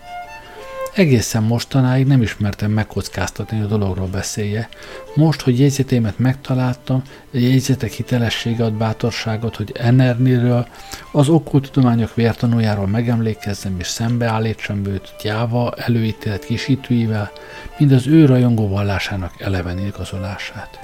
[0.95, 4.69] Egészen mostanáig nem ismertem megkockáztatni, hogy a dologról beszélje.
[5.15, 10.69] Most, hogy jegyzetémet megtaláltam, a jegyzetek hitelessége ad bátorságot, hogy Enerniről,
[11.13, 17.31] az okkultudományok vértanújáról megemlékezzem és szembeállítsam őt gyáva előítélet kisítőivel,
[17.79, 20.79] mind az ő rajongó vallásának eleven igazolását.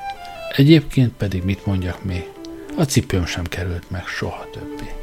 [0.56, 2.28] Egyébként pedig mit mondjak még?
[2.76, 4.99] A cipőm sem került meg soha többé.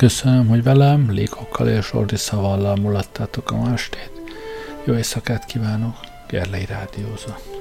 [0.00, 4.10] Köszönöm, hogy velem, lékokkal és ordi szavallal mulattátok a mástét.
[4.84, 5.96] Jó éjszakát kívánok,
[6.28, 7.59] Gerlei Rádiózott.